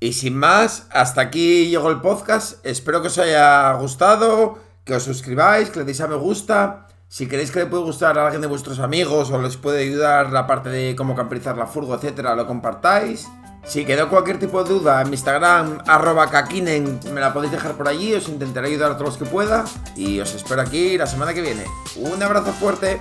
Y 0.00 0.14
sin 0.14 0.34
más, 0.34 0.88
hasta 0.90 1.20
aquí 1.20 1.68
llegó 1.68 1.90
el 1.90 2.00
podcast. 2.00 2.64
Espero 2.64 3.02
que 3.02 3.08
os 3.08 3.18
haya 3.18 3.74
gustado 3.74 4.58
que 4.86 4.94
os 4.94 5.02
suscribáis, 5.02 5.68
que 5.68 5.80
le 5.80 5.84
deis 5.84 6.00
a 6.00 6.08
me 6.08 6.16
gusta. 6.16 6.88
Si 7.08 7.28
queréis 7.28 7.50
que 7.50 7.60
le 7.60 7.66
pueda 7.66 7.84
gustar 7.84 8.18
a 8.18 8.24
alguien 8.24 8.40
de 8.40 8.48
vuestros 8.48 8.80
amigos 8.80 9.30
o 9.30 9.40
les 9.40 9.56
puede 9.56 9.82
ayudar 9.82 10.32
la 10.32 10.46
parte 10.46 10.68
de 10.68 10.96
cómo 10.96 11.14
camperizar 11.14 11.56
la 11.56 11.66
furgo, 11.66 11.94
etcétera, 11.94 12.34
lo 12.34 12.46
compartáis. 12.46 13.28
Si 13.64 13.84
quedó 13.84 14.10
cualquier 14.10 14.38
tipo 14.38 14.62
de 14.62 14.74
duda 14.74 15.00
en 15.00 15.08
mi 15.08 15.14
Instagram, 15.14 15.78
arroba 15.86 16.28
kakinen, 16.28 17.00
me 17.12 17.20
la 17.20 17.32
podéis 17.32 17.52
dejar 17.52 17.72
por 17.76 17.88
allí, 17.88 18.12
os 18.12 18.28
intentaré 18.28 18.68
ayudar 18.68 18.92
a 18.92 18.96
todos 18.96 19.10
los 19.10 19.16
que 19.16 19.24
pueda. 19.24 19.64
Y 19.96 20.20
os 20.20 20.34
espero 20.34 20.60
aquí 20.60 20.98
la 20.98 21.06
semana 21.06 21.32
que 21.32 21.40
viene. 21.40 21.64
Un 21.96 22.22
abrazo 22.22 22.52
fuerte. 22.52 23.00